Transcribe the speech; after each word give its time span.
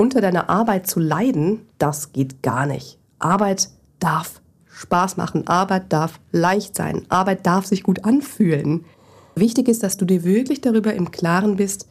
unter 0.00 0.22
deiner 0.22 0.48
Arbeit 0.48 0.86
zu 0.86 0.98
leiden, 0.98 1.66
das 1.76 2.12
geht 2.12 2.42
gar 2.42 2.64
nicht. 2.64 2.98
Arbeit 3.18 3.68
darf 3.98 4.40
Spaß 4.64 5.18
machen, 5.18 5.46
Arbeit 5.46 5.92
darf 5.92 6.20
leicht 6.32 6.74
sein, 6.74 7.04
Arbeit 7.10 7.46
darf 7.46 7.66
sich 7.66 7.82
gut 7.82 8.06
anfühlen. 8.06 8.86
Wichtig 9.34 9.68
ist, 9.68 9.82
dass 9.82 9.98
du 9.98 10.06
dir 10.06 10.24
wirklich 10.24 10.62
darüber 10.62 10.94
im 10.94 11.10
Klaren 11.10 11.56
bist, 11.56 11.86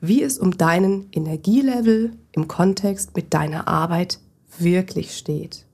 wie 0.00 0.20
es 0.20 0.40
um 0.40 0.58
deinen 0.58 1.06
Energielevel 1.12 2.14
im 2.32 2.48
Kontext 2.48 3.14
mit 3.14 3.32
deiner 3.32 3.68
Arbeit 3.68 4.18
wirklich 4.58 5.16
steht. 5.16 5.64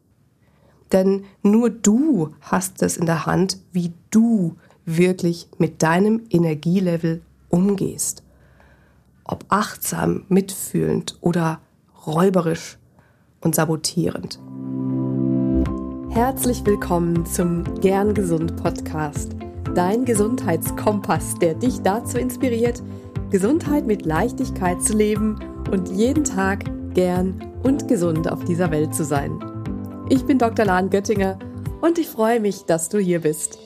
Denn 0.93 1.25
nur 1.43 1.71
du 1.71 2.35
hast 2.43 2.83
es 2.83 2.99
in 2.99 3.07
der 3.07 3.25
Hand, 3.25 3.57
wie 3.73 3.95
du 4.11 4.57
wirklich 4.85 5.49
mit 5.57 5.83
deinem 5.83 6.27
Energielevel 6.29 7.23
umgehst. 7.49 8.23
Ob 9.25 9.47
achtsam, 9.49 10.25
mitfühlend 10.29 11.17
oder 11.23 11.61
räuberisch 12.07 12.79
und 13.41 13.55
sabotierend. 13.55 14.39
Herzlich 16.11 16.65
willkommen 16.65 17.27
zum 17.27 17.65
Gern 17.81 18.15
Gesund 18.15 18.57
Podcast, 18.57 19.37
dein 19.75 20.05
Gesundheitskompass, 20.05 21.35
der 21.37 21.55
dich 21.55 21.83
dazu 21.83 22.19
inspiriert, 22.19 22.83
Gesundheit 23.31 23.87
mit 23.87 24.07
Leichtigkeit 24.07 24.83
zu 24.83 24.97
leben 24.97 25.39
und 25.71 25.89
jeden 25.89 26.25
Tag 26.25 26.65
gern 26.95 27.41
und 27.63 27.87
gesund 27.87 28.31
auf 28.31 28.45
dieser 28.45 28.71
Welt 28.71 28.95
zu 28.95 29.05
sein. 29.05 29.39
Ich 30.09 30.25
bin 30.25 30.39
Dr. 30.39 30.65
Lahn 30.65 30.91
Göttinger 30.91 31.39
und 31.81 31.99
ich 31.99 32.09
freue 32.09 32.41
mich, 32.41 32.65
dass 32.65 32.89
du 32.89 32.99
hier 32.99 33.21
bist. 33.21 33.59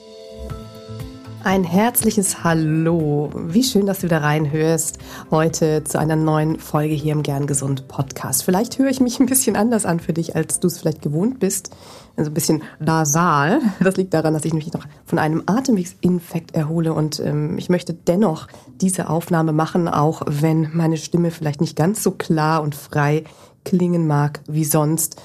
Ein 1.44 1.62
herzliches 1.62 2.42
Hallo. 2.42 3.28
Wie 3.36 3.62
schön, 3.62 3.84
dass 3.84 3.98
du 3.98 4.04
wieder 4.04 4.22
reinhörst 4.22 4.96
heute 5.30 5.84
zu 5.84 5.98
einer 5.98 6.16
neuen 6.16 6.58
Folge 6.58 6.94
hier 6.94 7.12
im 7.12 7.22
Gern 7.22 7.46
Gesund 7.46 7.86
Podcast. 7.86 8.44
Vielleicht 8.44 8.78
höre 8.78 8.88
ich 8.88 8.98
mich 9.00 9.20
ein 9.20 9.26
bisschen 9.26 9.54
anders 9.54 9.84
an 9.84 10.00
für 10.00 10.14
dich, 10.14 10.36
als 10.36 10.58
du 10.58 10.68
es 10.68 10.78
vielleicht 10.78 11.02
gewohnt 11.02 11.40
bist. 11.40 11.68
Also 12.16 12.30
ein 12.30 12.34
bisschen 12.34 12.62
nasal. 12.80 13.60
Das 13.78 13.98
liegt 13.98 14.14
daran, 14.14 14.32
dass 14.32 14.46
ich 14.46 14.54
mich 14.54 14.73
noch 14.73 14.86
von 15.04 15.18
einem 15.18 15.42
Atemwegsinfekt 15.45 16.54
erhole 16.54 16.95
und 16.95 17.20
ähm, 17.20 17.58
ich 17.58 17.68
möchte 17.68 17.92
dennoch 17.92 18.48
diese 18.80 19.10
Aufnahme 19.10 19.52
machen, 19.52 19.86
auch 19.86 20.23
wenn 20.24 20.70
meine 20.73 20.96
Stimme 20.96 21.30
vielleicht 21.30 21.60
nicht 21.60 21.76
ganz 21.76 22.02
so 22.02 22.12
klar 22.12 22.62
und 22.62 22.74
frei 22.74 23.24
klingen 23.66 24.06
mag 24.06 24.40
wie 24.48 24.64
sonst. 24.64 25.20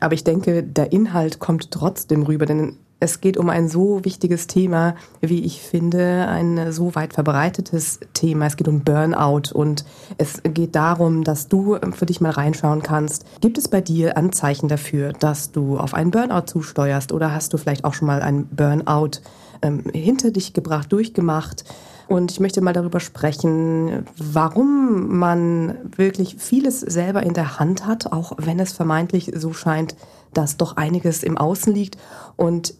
Aber 0.00 0.14
ich 0.14 0.24
denke, 0.24 0.64
der 0.64 0.90
Inhalt 0.90 1.38
kommt 1.38 1.70
trotzdem 1.70 2.24
rüber, 2.24 2.46
denn 2.46 2.78
es 2.98 3.20
geht 3.20 3.36
um 3.36 3.50
ein 3.50 3.68
so 3.68 4.04
wichtiges 4.04 4.46
Thema, 4.46 4.94
wie 5.20 5.44
ich 5.44 5.60
finde, 5.60 6.28
ein 6.28 6.72
so 6.72 6.94
weit 6.94 7.12
verbreitetes 7.12 8.00
Thema. 8.14 8.46
Es 8.46 8.56
geht 8.56 8.68
um 8.68 8.80
Burnout 8.80 9.52
und 9.52 9.84
es 10.16 10.42
geht 10.42 10.74
darum, 10.74 11.22
dass 11.22 11.48
du 11.48 11.76
für 11.92 12.06
dich 12.06 12.22
mal 12.22 12.30
reinschauen 12.30 12.82
kannst. 12.82 13.26
Gibt 13.40 13.58
es 13.58 13.68
bei 13.68 13.82
dir 13.82 14.16
Anzeichen 14.16 14.68
dafür, 14.68 15.12
dass 15.12 15.52
du 15.52 15.78
auf 15.78 15.92
einen 15.92 16.10
Burnout 16.10 16.46
zusteuerst 16.46 17.12
oder 17.12 17.32
hast 17.32 17.52
du 17.52 17.58
vielleicht 17.58 17.84
auch 17.84 17.92
schon 17.92 18.06
mal 18.06 18.22
einen 18.22 18.46
Burnout 18.48 19.20
ähm, 19.60 19.84
hinter 19.92 20.30
dich 20.30 20.54
gebracht, 20.54 20.90
durchgemacht? 20.90 21.64
Und 22.08 22.30
ich 22.30 22.40
möchte 22.40 22.60
mal 22.60 22.72
darüber 22.72 23.00
sprechen, 23.00 24.06
warum 24.16 25.18
man 25.18 25.76
wirklich 25.96 26.36
vieles 26.38 26.80
selber 26.80 27.24
in 27.24 27.34
der 27.34 27.58
Hand 27.58 27.84
hat, 27.84 28.12
auch 28.12 28.32
wenn 28.38 28.60
es 28.60 28.72
vermeintlich 28.72 29.32
so 29.34 29.52
scheint, 29.52 29.96
dass 30.32 30.56
doch 30.56 30.76
einiges 30.76 31.22
im 31.24 31.36
Außen 31.36 31.74
liegt. 31.74 31.98
Und 32.36 32.74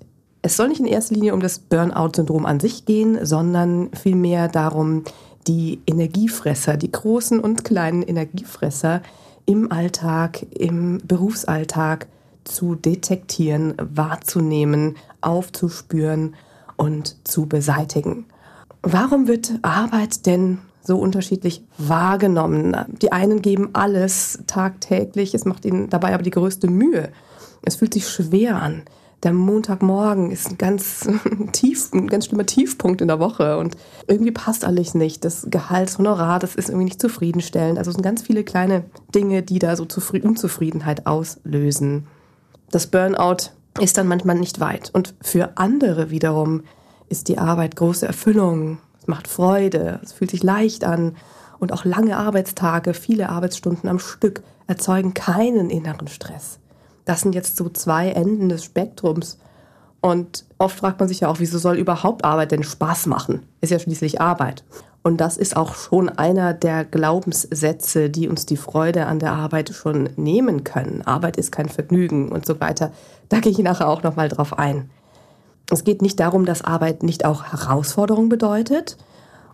es 0.46 0.56
soll 0.56 0.68
nicht 0.68 0.80
in 0.80 0.86
erster 0.86 1.14
Linie 1.14 1.34
um 1.34 1.40
das 1.40 1.58
Burnout-Syndrom 1.58 2.46
an 2.46 2.60
sich 2.60 2.84
gehen, 2.84 3.18
sondern 3.26 3.90
vielmehr 4.00 4.46
darum, 4.46 5.02
die 5.48 5.80
Energiefresser, 5.88 6.76
die 6.76 6.92
großen 6.92 7.40
und 7.40 7.64
kleinen 7.64 8.02
Energiefresser 8.02 9.02
im 9.44 9.72
Alltag, 9.72 10.46
im 10.56 11.00
Berufsalltag 11.04 12.06
zu 12.44 12.76
detektieren, 12.76 13.74
wahrzunehmen, 13.78 14.96
aufzuspüren 15.20 16.36
und 16.76 17.16
zu 17.26 17.46
beseitigen. 17.46 18.26
Warum 18.82 19.26
wird 19.26 19.52
Arbeit 19.62 20.26
denn 20.26 20.58
so 20.80 20.96
unterschiedlich 20.96 21.64
wahrgenommen? 21.76 22.76
Die 23.02 23.10
einen 23.10 23.42
geben 23.42 23.70
alles 23.72 24.38
tagtäglich, 24.46 25.34
es 25.34 25.44
macht 25.44 25.64
ihnen 25.64 25.90
dabei 25.90 26.14
aber 26.14 26.22
die 26.22 26.30
größte 26.30 26.68
Mühe. 26.68 27.08
Es 27.62 27.74
fühlt 27.74 27.94
sich 27.94 28.08
schwer 28.08 28.62
an 28.62 28.84
der 29.26 29.32
Montagmorgen 29.32 30.30
ist 30.30 30.50
ein 30.50 30.56
ganz 30.56 31.08
tief, 31.52 31.92
ein 31.92 32.06
ganz 32.06 32.26
schlimmer 32.26 32.46
Tiefpunkt 32.46 33.00
in 33.00 33.08
der 33.08 33.18
Woche 33.18 33.58
und 33.58 33.76
irgendwie 34.06 34.30
passt 34.30 34.64
alles 34.64 34.94
nicht. 34.94 35.24
Das 35.24 35.48
Gehaltshonorar, 35.50 36.38
das 36.38 36.54
ist 36.54 36.68
irgendwie 36.68 36.84
nicht 36.84 37.00
zufriedenstellend. 37.00 37.76
Also 37.76 37.90
es 37.90 37.96
sind 37.96 38.04
ganz 38.04 38.22
viele 38.22 38.44
kleine 38.44 38.84
Dinge, 39.12 39.42
die 39.42 39.58
da 39.58 39.74
so 39.74 39.84
Unzufriedenheit 40.22 41.08
auslösen. 41.08 42.06
Das 42.70 42.86
Burnout 42.86 43.50
ist 43.80 43.98
dann 43.98 44.06
manchmal 44.06 44.36
nicht 44.36 44.60
weit. 44.60 44.90
Und 44.94 45.14
für 45.20 45.58
andere 45.58 46.10
wiederum 46.10 46.62
ist 47.08 47.26
die 47.26 47.38
Arbeit 47.38 47.74
große 47.74 48.06
Erfüllung. 48.06 48.78
Es 49.00 49.08
macht 49.08 49.26
Freude, 49.26 49.98
es 50.04 50.12
fühlt 50.12 50.30
sich 50.30 50.44
leicht 50.44 50.84
an. 50.84 51.16
Und 51.58 51.72
auch 51.72 51.84
lange 51.84 52.16
Arbeitstage, 52.16 52.94
viele 52.94 53.28
Arbeitsstunden 53.30 53.90
am 53.90 53.98
Stück 53.98 54.44
erzeugen 54.68 55.14
keinen 55.14 55.68
inneren 55.68 56.06
Stress 56.06 56.60
das 57.06 57.20
sind 57.20 57.34
jetzt 57.34 57.56
so 57.56 57.70
zwei 57.70 58.10
Enden 58.10 58.50
des 58.50 58.64
Spektrums. 58.64 59.38
Und 60.02 60.44
oft 60.58 60.78
fragt 60.78 61.00
man 61.00 61.08
sich 61.08 61.20
ja 61.20 61.28
auch, 61.28 61.38
wieso 61.38 61.58
soll 61.58 61.78
überhaupt 61.78 62.24
Arbeit 62.24 62.52
denn 62.52 62.62
Spaß 62.62 63.06
machen? 63.06 63.46
Ist 63.60 63.70
ja 63.70 63.78
schließlich 63.78 64.20
Arbeit. 64.20 64.64
Und 65.02 65.20
das 65.20 65.36
ist 65.36 65.56
auch 65.56 65.76
schon 65.76 66.08
einer 66.08 66.52
der 66.52 66.84
Glaubenssätze, 66.84 68.10
die 68.10 68.28
uns 68.28 68.44
die 68.44 68.56
Freude 68.56 69.06
an 69.06 69.20
der 69.20 69.32
Arbeit 69.32 69.70
schon 69.70 70.10
nehmen 70.16 70.64
können. 70.64 71.02
Arbeit 71.02 71.36
ist 71.36 71.52
kein 71.52 71.68
Vergnügen 71.68 72.30
und 72.30 72.44
so 72.44 72.60
weiter. 72.60 72.90
Da 73.28 73.38
gehe 73.38 73.52
ich 73.52 73.58
nachher 73.60 73.88
auch 73.88 74.02
nochmal 74.02 74.28
drauf 74.28 74.58
ein. 74.58 74.90
Es 75.70 75.84
geht 75.84 76.02
nicht 76.02 76.18
darum, 76.18 76.44
dass 76.44 76.62
Arbeit 76.62 77.04
nicht 77.04 77.24
auch 77.24 77.44
Herausforderung 77.44 78.28
bedeutet 78.28 78.96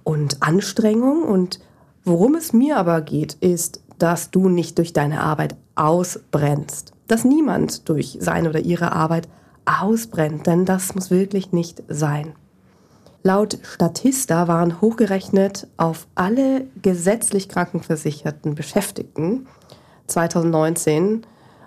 und 0.05 0.43
Anstrengung. 0.43 1.23
Und 1.23 1.61
worum 2.05 2.35
es 2.35 2.55
mir 2.55 2.79
aber 2.79 3.03
geht, 3.03 3.35
ist, 3.35 3.83
dass 3.99 4.31
du 4.31 4.49
nicht 4.49 4.79
durch 4.79 4.95
deine 4.95 5.21
Arbeit 5.21 5.55
ausbrennst 5.75 6.92
dass 7.13 7.25
niemand 7.25 7.91
durch 7.91 8.17
seine 8.21 8.49
oder 8.49 8.61
ihre 8.61 8.93
Arbeit 8.93 9.29
ausbrennt, 9.67 10.47
denn 10.47 10.65
das 10.65 10.95
muss 10.95 11.11
wirklich 11.11 11.53
nicht 11.53 11.83
sein. 11.89 12.33
Laut 13.23 13.59
Statista 13.63 14.49
waren 14.49 14.81
hochgerechnet 14.81 15.69
auf 15.77 16.07
alle 16.15 16.67
gesetzlich 16.81 17.51
krankenversicherten 17.51 18.55
Beschäftigten 18.55 19.47
2019 20.07 21.27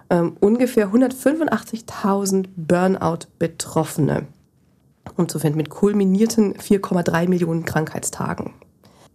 ähm, 0.10 0.36
ungefähr 0.40 0.92
185.000 0.92 2.48
Burnout-Betroffene 2.56 4.26
und 5.16 5.30
zu 5.30 5.38
finden 5.38 5.58
mit 5.58 5.70
kulminierten 5.70 6.56
4,3 6.56 7.30
Millionen 7.30 7.66
Krankheitstagen. 7.66 8.56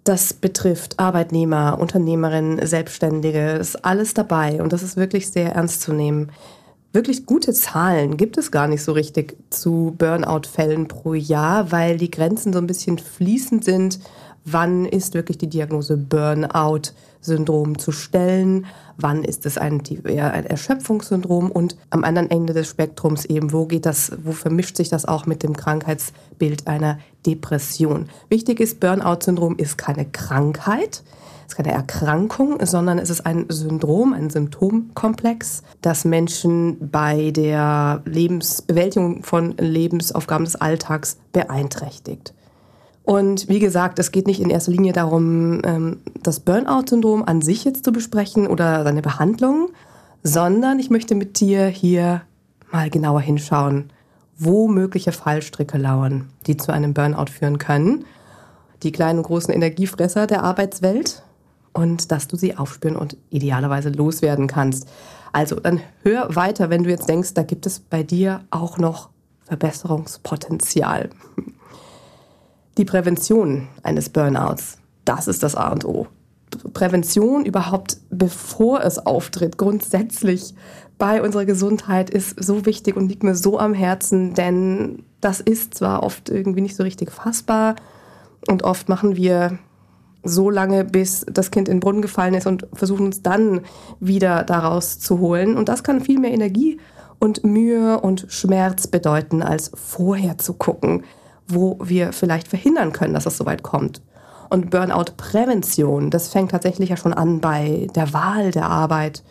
Das 0.05 0.33
betrifft 0.33 0.99
Arbeitnehmer, 0.99 1.79
Unternehmerinnen, 1.79 2.67
Selbstständige, 2.67 3.51
ist 3.53 3.85
alles 3.85 4.15
dabei 4.15 4.63
und 4.63 4.73
das 4.73 4.83
ist 4.83 4.97
wirklich 4.97 5.29
sehr 5.29 5.53
ernst 5.53 5.83
zu 5.83 5.93
nehmen. 5.93 6.33
Wirklich 6.93 7.27
gute 7.27 7.53
Zahlen 7.53 8.17
gibt 8.17 8.37
es 8.37 8.51
gar 8.51 8.67
nicht 8.67 8.83
so 8.83 8.93
richtig 8.93 9.37
zu 9.51 9.95
Burnout-Fällen 9.97 10.89
pro 10.89 11.15
Jahr, 11.15 11.71
weil 11.71 11.99
die 11.99 12.11
Grenzen 12.11 12.53
so 12.53 12.59
ein 12.59 12.67
bisschen 12.67 12.99
fließend 12.99 13.65
sind. 13.65 14.01
Wann 14.45 14.87
ist 14.87 15.15
wirklich 15.15 15.39
die 15.39 15.49
Diagnose 15.49 15.97
Burnout? 15.97 16.93
Syndrom 17.21 17.79
zu 17.79 17.93
stellen, 17.93 18.67
wann 18.97 19.25
ist 19.25 19.47
es 19.47 19.59
ein, 19.59 19.83
ein 20.05 20.47
Erschöpfungssyndrom 20.47 21.51
und 21.51 21.77
am 21.91 22.05
anderen 22.05 22.31
Ende 22.31 22.53
des 22.53 22.69
Spektrums 22.69 23.25
eben, 23.25 23.53
wo 23.53 23.67
geht 23.67 23.87
das, 23.87 24.13
wo 24.23 24.33
vermischt 24.33 24.77
sich 24.77 24.89
das 24.89 25.05
auch 25.05 25.27
mit 25.27 25.43
dem 25.43 25.57
Krankheitsbild 25.57 26.67
einer 26.67 26.99
Depression. 27.27 28.09
Wichtig 28.29 28.61
ist, 28.61 28.81
Burnout-Syndrom 28.81 29.57
ist 29.57 29.77
keine 29.77 30.07
Krankheit, 30.07 31.03
ist 31.47 31.57
keine 31.57 31.73
Erkrankung, 31.73 32.65
sondern 32.65 32.99
es 32.99 33.11
ist 33.11 33.27
ein 33.27 33.47
Syndrom, 33.49 34.13
ein 34.13 34.31
Symptomkomplex, 34.31 35.63
das 35.83 36.05
Menschen 36.05 36.91
bei 36.91 37.33
der 37.33 38.03
Lebensbewältigung 38.05 39.25
von 39.25 39.57
Lebensaufgaben 39.59 40.45
des 40.45 40.57
Alltags 40.57 41.19
beeinträchtigt. 41.33 42.35
Und 43.03 43.49
wie 43.49 43.59
gesagt, 43.59 43.99
es 43.99 44.13
geht 44.13 44.27
nicht 44.27 44.41
in 44.41 44.51
erster 44.51 44.73
Linie 44.73 44.93
darum, 44.93 45.63
ähm, 45.65 45.99
das 46.23 46.41
Burnout-Syndrom 46.41 47.25
an 47.25 47.43
sich 47.43 47.65
jetzt 47.65 47.85
zu 47.85 47.93
besprechen 47.93 48.47
oder 48.47 48.85
seine 48.85 49.03
Behandlung, 49.03 49.71
sondern 50.23 50.79
ich 50.79 50.91
möchte 50.91 51.15
mit 51.15 51.41
dir 51.41 51.67
hier 51.67 52.23
mal 52.71 52.91
genauer 52.91 53.21
hinschauen, 53.21 53.91
wo 54.39 54.69
mögliche 54.69 55.13
Fallstricke 55.13 55.79
lauern, 55.79 56.29
die 56.47 56.57
zu 56.57 56.73
einem 56.73 56.95
Burnout 56.95 57.31
führen 57.31 57.59
können. 57.59 58.05
Die 58.83 58.93
kleinen 58.93 59.19
und 59.19 59.25
großen 59.25 59.53
Energiefresser 59.53 60.27
der 60.27 60.43
Arbeitswelt 60.43 61.23
und 61.73 62.11
dass 62.11 62.29
du 62.29 62.37
sie 62.37 62.57
aufspüren 62.57 62.97
und 62.97 63.17
idealerweise 63.31 63.91
loswerden 63.91 64.47
kannst. 64.47 64.89
Also 65.33 65.57
dann 65.57 65.81
hör 66.03 66.35
weiter, 66.35 66.71
wenn 66.71 66.85
du 66.85 66.91
jetzt 66.91 67.09
denkst, 67.09 67.35
da 67.35 67.43
gibt 67.43 67.67
es 67.67 67.81
bei 67.81 68.03
dir 68.03 68.43
auch 68.51 68.79
noch 68.79 69.11
Verbesserungspotenzial. 69.45 71.11
Die 72.79 72.85
Prävention 72.85 73.69
eines 73.83 74.09
Burnouts, 74.09 74.79
das 75.05 75.29
ist 75.29 75.43
das 75.43 75.55
A 75.55 75.71
und 75.71 75.85
O. 75.85 76.07
Prävention 76.73 77.45
überhaupt, 77.45 77.99
bevor 78.11 78.83
es 78.83 78.99
auftritt, 78.99 79.57
grundsätzlich 79.57 80.55
bei 80.99 81.23
unserer 81.23 81.45
Gesundheit 81.45 82.11
ist 82.11 82.43
so 82.43 82.67
wichtig 82.67 82.97
und 82.97 83.09
liegt 83.09 83.23
mir 83.23 83.35
so 83.35 83.59
am 83.59 83.73
Herzen, 83.73 84.35
denn 84.35 85.05
das 85.21 85.41
ist 85.41 85.75
zwar 85.75 86.03
oft 86.03 86.29
irgendwie 86.29 86.61
nicht 86.61 86.77
so 86.77 86.83
richtig 86.83 87.11
fassbar 87.11 87.77
und 88.49 88.65
oft 88.65 88.89
machen 88.89 89.17
wir 89.17 89.59
so 90.23 90.51
lange, 90.51 90.85
bis 90.85 91.25
das 91.31 91.51
Kind 91.51 91.69
in 91.69 91.77
den 91.77 91.81
Brunnen 91.81 92.03
gefallen 92.03 92.35
ist 92.35 92.47
und 92.47 92.67
versuchen 92.73 93.07
uns 93.07 93.23
dann 93.23 93.63
wieder 94.01 94.45
daraus 94.45 94.99
zu 94.99 95.19
holen. 95.19 95.57
Und 95.57 95.69
das 95.69 95.83
kann 95.83 96.03
viel 96.03 96.19
mehr 96.19 96.33
Energie 96.33 96.79
und 97.19 97.45
Mühe 97.45 98.01
und 98.01 98.27
Schmerz 98.29 98.87
bedeuten, 98.87 99.43
als 99.43 99.71
vorher 99.75 100.37
zu 100.37 100.55
gucken, 100.55 101.05
wo 101.55 101.79
wir 101.83 102.13
vielleicht 102.13 102.49
verhindern 102.49 102.93
können, 102.93 103.15
dass 103.15 103.27
es 103.27 103.37
so 103.37 103.47
weit 103.47 103.63
kommt. 103.63 104.03
Und 104.51 104.71
Burnout-Prävention, 104.71 106.11
das 106.11 106.29
fängt 106.29 106.51
tatsächlich 106.51 106.91
ja 106.91 106.97
schon 106.97 107.15
an 107.15 107.41
bei 107.41 107.87
der 107.95 108.13
Wahl 108.13 108.51
der 108.51 108.67
Arbeit. 108.67 109.23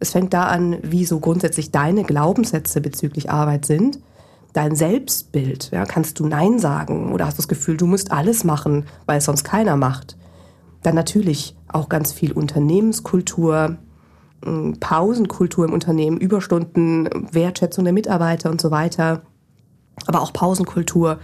Es 0.00 0.10
fängt 0.10 0.34
da 0.34 0.44
an, 0.44 0.78
wie 0.82 1.04
so 1.04 1.20
grundsätzlich 1.20 1.70
deine 1.70 2.02
Glaubenssätze 2.02 2.80
bezüglich 2.80 3.30
Arbeit 3.30 3.64
sind. 3.64 4.00
Dein 4.52 4.74
Selbstbild, 4.74 5.70
ja, 5.70 5.84
kannst 5.84 6.18
du 6.18 6.26
Nein 6.26 6.58
sagen 6.58 7.12
oder 7.12 7.26
hast 7.26 7.34
du 7.34 7.42
das 7.42 7.48
Gefühl, 7.48 7.76
du 7.76 7.86
musst 7.86 8.10
alles 8.10 8.42
machen, 8.42 8.86
weil 9.06 9.18
es 9.18 9.26
sonst 9.26 9.44
keiner 9.44 9.76
macht. 9.76 10.16
Dann 10.82 10.94
natürlich 10.94 11.56
auch 11.68 11.88
ganz 11.88 12.12
viel 12.12 12.32
Unternehmenskultur, 12.32 13.76
hm, 14.44 14.78
Pausenkultur 14.80 15.64
im 15.64 15.72
Unternehmen, 15.72 16.18
Überstunden, 16.18 17.08
Wertschätzung 17.32 17.84
der 17.84 17.92
Mitarbeiter 17.92 18.50
und 18.50 18.60
so 18.60 18.70
weiter. 18.70 19.22
Aber 20.06 20.22
auch 20.22 20.32
Pausenkultur 20.32 21.18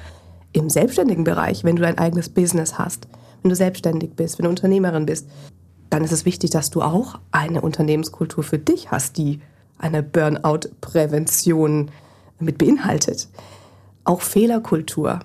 im 0.52 0.70
selbstständigen 0.70 1.24
Bereich, 1.24 1.64
wenn 1.64 1.76
du 1.76 1.82
dein 1.82 1.98
eigenes 1.98 2.28
Business 2.28 2.78
hast 2.78 3.06
wenn 3.42 3.50
du 3.50 3.56
selbstständig 3.56 4.14
bist, 4.14 4.38
wenn 4.38 4.44
du 4.44 4.50
Unternehmerin 4.50 5.06
bist, 5.06 5.28
dann 5.90 6.04
ist 6.04 6.12
es 6.12 6.24
wichtig, 6.24 6.50
dass 6.50 6.70
du 6.70 6.80
auch 6.80 7.18
eine 7.32 7.60
Unternehmenskultur 7.60 8.44
für 8.44 8.58
dich 8.58 8.90
hast, 8.90 9.18
die 9.18 9.40
eine 9.78 10.02
Burnout-Prävention 10.02 11.90
mit 12.38 12.58
beinhaltet. 12.58 13.28
Auch 14.04 14.22
Fehlerkultur. 14.22 15.20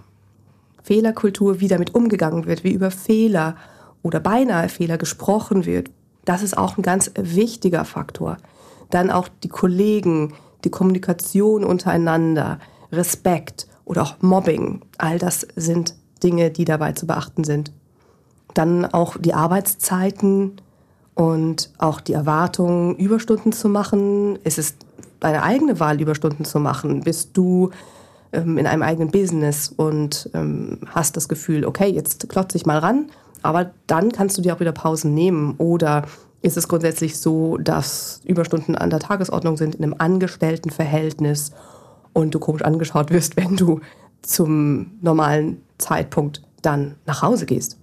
Fehlerkultur, 0.84 1.60
wie 1.62 1.68
damit 1.68 1.96
umgegangen 1.96 2.46
wird, 2.46 2.64
wie 2.64 2.74
über 2.74 2.92
Fehler 2.92 3.56
oder 4.04 4.20
beinahe 4.20 4.70
Fehler 4.70 4.98
gesprochen 4.98 5.66
wird. 5.66 5.90
Das 6.26 6.42
ist 6.42 6.58
auch 6.58 6.78
ein 6.78 6.82
ganz 6.82 7.12
wichtiger 7.16 7.86
Faktor. 7.86 8.38
Dann 8.90 9.12
auch 9.12 9.28
die 9.44 9.50
Kollegen, 9.50 10.34
die 10.64 10.72
Kommunikation 10.72 11.64
untereinander, 11.64 12.60
Respekt 12.92 13.68
oder 13.88 14.04
auch 14.04 14.16
Mobbing. 14.22 14.81
All 14.98 15.18
das 15.18 15.48
sind 15.56 15.95
Dinge, 16.24 16.51
die 16.51 16.66
dabei 16.66 16.92
zu 16.92 17.07
beachten 17.07 17.44
sind. 17.44 17.72
Dann 18.54 18.86
auch 18.86 19.18
die 19.18 19.34
Arbeitszeiten 19.34 20.62
und 21.16 21.72
auch 21.78 22.01
die 22.01 22.13
Erwartung, 22.13 22.95
Überstunden 22.98 23.51
zu 23.51 23.69
machen. 23.69 24.38
Es 24.44 24.57
ist 24.57 24.78
deine 25.19 25.42
eigene 25.42 25.80
Wahl, 25.80 26.00
Überstunden 26.01 26.45
zu 26.45 26.60
machen. 26.60 27.01
Bist 27.01 27.31
du 27.34 27.72
ähm, 28.34 28.57
in 28.57 28.68
einem 28.68 28.84
eigenen 28.84 29.10
Business 29.10 29.74
und 29.75 30.30
ähm, 30.33 30.80
hast 30.88 31.16
das 31.18 31.30
Gefühl, 31.30 31.66
okay, 31.66 31.88
jetzt 31.88 32.30
klotze 32.30 32.57
ich 32.57 32.66
mal 32.66 32.80
ran, 32.80 33.10
aber 33.42 33.72
dann 33.88 34.12
kannst 34.12 34.38
du 34.38 34.42
dir 34.42 34.54
auch 34.54 34.60
wieder 34.60 34.74
Pausen 34.74 35.13
nehmen. 35.13 35.56
Oder 35.57 36.04
ist 36.42 36.57
es 36.57 36.68
grundsätzlich 36.68 37.18
so, 37.18 37.57
dass 37.57 38.22
Überstunden 38.25 38.75
an 38.75 38.90
der 38.90 39.00
Tagesordnung 39.00 39.57
sind 39.57 39.75
in 39.75 39.83
einem 39.83 39.95
Angestelltenverhältnis 39.98 41.51
und 42.18 42.34
du 42.34 42.40
komisch 42.40 42.64
angeschaut 42.64 43.12
wirst, 43.12 43.38
wenn 43.38 43.56
du 43.56 43.80
zum 44.24 44.98
normalen 45.02 45.62
Zeitpunkt 45.78 46.42
dann 46.64 46.96
nach 47.06 47.22
Hause 47.22 47.46
gehst? 47.46 47.78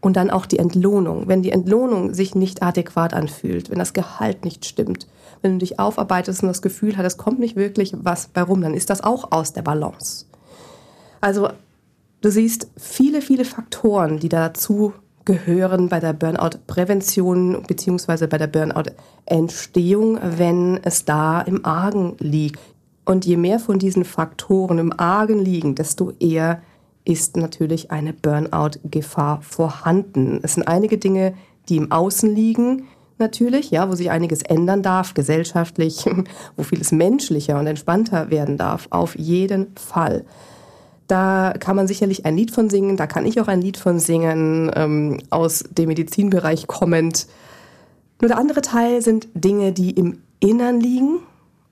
Und 0.00 0.16
dann 0.16 0.30
auch 0.30 0.46
die 0.46 0.58
Entlohnung. 0.58 1.26
Wenn 1.26 1.42
die 1.42 1.50
Entlohnung 1.50 2.14
sich 2.14 2.34
nicht 2.34 2.62
adäquat 2.62 3.12
anfühlt, 3.12 3.70
wenn 3.70 3.78
das 3.78 3.92
Gehalt 3.92 4.44
nicht 4.44 4.66
stimmt, 4.66 5.08
wenn 5.42 5.52
du 5.52 5.58
dich 5.58 5.80
aufarbeitest 5.80 6.42
und 6.42 6.48
das 6.48 6.62
Gefühl 6.62 6.96
hast, 6.96 7.06
es 7.06 7.16
kommt 7.16 7.40
nicht 7.40 7.56
wirklich 7.56 7.94
was 7.96 8.28
bei 8.28 8.42
rum, 8.42 8.60
dann 8.60 8.74
ist 8.74 8.90
das 8.90 9.02
auch 9.02 9.32
aus 9.32 9.52
der 9.52 9.62
Balance. 9.62 10.26
Also 11.20 11.48
du 12.20 12.30
siehst 12.30 12.68
viele, 12.76 13.20
viele 13.20 13.44
Faktoren, 13.44 14.20
die 14.20 14.28
dazu 14.28 14.92
gehören 15.24 15.88
bei 15.88 15.98
der 16.00 16.12
Burnout-Prävention 16.12 17.62
bzw. 17.66 18.26
bei 18.26 18.38
der 18.38 18.46
Burnout-Entstehung, 18.46 20.20
wenn 20.22 20.78
es 20.84 21.04
da 21.04 21.40
im 21.40 21.64
Argen 21.64 22.14
liegt. 22.20 22.60
Und 23.04 23.26
je 23.26 23.36
mehr 23.36 23.58
von 23.58 23.78
diesen 23.78 24.04
Faktoren 24.04 24.78
im 24.78 24.98
Argen 24.98 25.38
liegen, 25.38 25.74
desto 25.74 26.12
eher 26.18 26.62
ist 27.04 27.36
natürlich 27.36 27.90
eine 27.90 28.12
Burnout-Gefahr 28.12 29.42
vorhanden. 29.42 30.40
Es 30.42 30.54
sind 30.54 30.66
einige 30.66 30.96
Dinge, 30.96 31.34
die 31.68 31.76
im 31.76 31.92
Außen 31.92 32.34
liegen, 32.34 32.86
natürlich, 33.18 33.70
ja, 33.70 33.88
wo 33.88 33.94
sich 33.94 34.10
einiges 34.10 34.42
ändern 34.42 34.82
darf, 34.82 35.14
gesellschaftlich, 35.14 36.04
wo 36.56 36.62
vieles 36.62 36.92
menschlicher 36.92 37.58
und 37.58 37.66
entspannter 37.66 38.30
werden 38.30 38.56
darf, 38.56 38.86
auf 38.90 39.16
jeden 39.16 39.74
Fall. 39.76 40.24
Da 41.06 41.54
kann 41.58 41.76
man 41.76 41.86
sicherlich 41.86 42.24
ein 42.24 42.36
Lied 42.36 42.50
von 42.50 42.70
singen, 42.70 42.96
da 42.96 43.06
kann 43.06 43.26
ich 43.26 43.38
auch 43.40 43.48
ein 43.48 43.60
Lied 43.60 43.76
von 43.76 43.98
singen, 43.98 44.70
ähm, 44.74 45.18
aus 45.28 45.64
dem 45.70 45.88
Medizinbereich 45.88 46.66
kommend. 46.66 47.26
Nur 48.20 48.28
der 48.28 48.38
andere 48.38 48.62
Teil 48.62 49.02
sind 49.02 49.28
Dinge, 49.34 49.72
die 49.72 49.90
im 49.90 50.22
Innern 50.40 50.80
liegen 50.80 51.18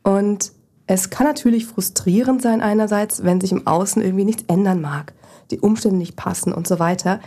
und 0.03 0.53
es 0.87 1.11
kann 1.11 1.27
natürlich 1.27 1.67
frustrierend 1.67 2.43
sein 2.43 2.61
einerseits, 2.61 3.25
wenn 3.25 3.41
sich 3.41 3.53
im 3.53 3.67
Außen 3.67 4.03
irgendwie 4.03 4.25
nichts 4.25 4.45
ändern 4.49 4.81
mag 4.81 5.13
die 5.53 5.61
Umstände 5.61 5.99
nicht 5.99 6.17
passen 6.17 6.53
und 6.53 6.67
so 6.67 6.79
weiter. 6.81 7.21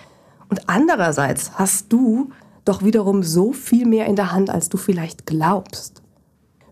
Und 0.50 0.68
andererseits 0.68 1.52
hast 1.54 1.94
du 1.94 2.32
doch 2.66 2.84
wiederum 2.84 3.24
so 3.24 3.54
viel 3.54 3.86
mehr 3.86 4.08
in 4.08 4.16
der 4.16 4.32
Hand, 4.32 4.50
als 4.50 4.70
du 4.70 4.78
vielleicht 4.78 5.26
glaubst. 5.26 6.02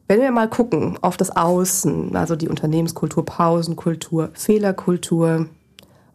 Wenn 0.08 0.20
wir 0.20 0.32
mal 0.32 0.50
gucken 0.50 0.98
auf 1.02 1.16
das 1.16 1.36
Außen, 1.36 2.16
also 2.16 2.36
die 2.36 2.50
Unternehmenskultur, 2.50 3.24
Pausenkultur, 3.24 4.32
Fehlerkultur, 4.34 5.48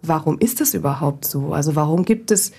warum 0.02 0.38
ist 0.38 0.60
es 0.60 0.74
überhaupt 0.74 1.24
so? 1.24 1.52
Also 1.52 1.74
warum 1.74 2.04
gibt 2.04 2.30
es 2.30 2.52